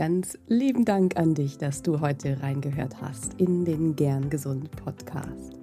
Ganz 0.00 0.38
lieben 0.46 0.86
Dank 0.86 1.18
an 1.18 1.34
dich, 1.34 1.58
dass 1.58 1.82
du 1.82 2.00
heute 2.00 2.42
reingehört 2.42 3.02
hast 3.02 3.34
in 3.34 3.66
den 3.66 3.96
Gern 3.96 4.30
Gesund 4.30 4.70
Podcast. 4.70 5.58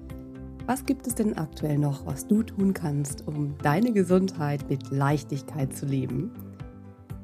Was 0.68 0.86
gibt 0.86 1.08
es 1.08 1.16
denn 1.16 1.36
aktuell 1.36 1.80
noch, 1.80 2.06
was 2.06 2.28
du 2.28 2.44
tun 2.44 2.72
kannst, 2.72 3.28
um 3.28 3.56
deine 3.64 3.92
Gesundheit 3.94 4.70
mit 4.70 4.92
Leichtigkeit 4.92 5.76
zu 5.76 5.88
leben? 5.88 6.30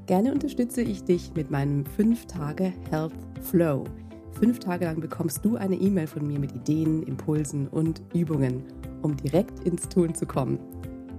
Gerne 0.07 0.33
unterstütze 0.33 0.81
ich 0.81 1.03
dich 1.03 1.31
mit 1.35 1.51
meinem 1.51 1.83
5-Tage 1.83 2.73
Health 2.89 3.13
Flow. 3.43 3.83
Fünf 4.31 4.57
Tage 4.57 4.85
lang 4.85 4.99
bekommst 4.99 5.45
du 5.45 5.55
eine 5.55 5.75
E-Mail 5.75 6.07
von 6.07 6.25
mir 6.25 6.39
mit 6.39 6.55
Ideen, 6.55 7.03
Impulsen 7.03 7.67
und 7.67 8.01
Übungen, 8.15 8.63
um 9.03 9.15
direkt 9.17 9.59
ins 9.67 9.87
Tun 9.87 10.15
zu 10.15 10.25
kommen. 10.25 10.57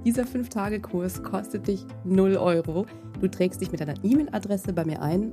Dieser 0.05 0.25
5-Tage-Kurs 0.25 1.23
kostet 1.23 1.69
dich 1.69 1.87
0 2.03 2.37
Euro. 2.37 2.85
Du 3.21 3.29
trägst 3.29 3.61
dich 3.61 3.71
mit 3.71 3.81
deiner 3.81 3.95
E-Mail-Adresse 4.03 4.73
bei 4.73 4.85
mir 4.85 5.01
ein 5.01 5.33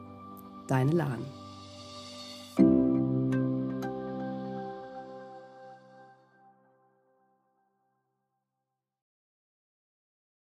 deine 0.71 0.93
Lahn. 0.93 1.40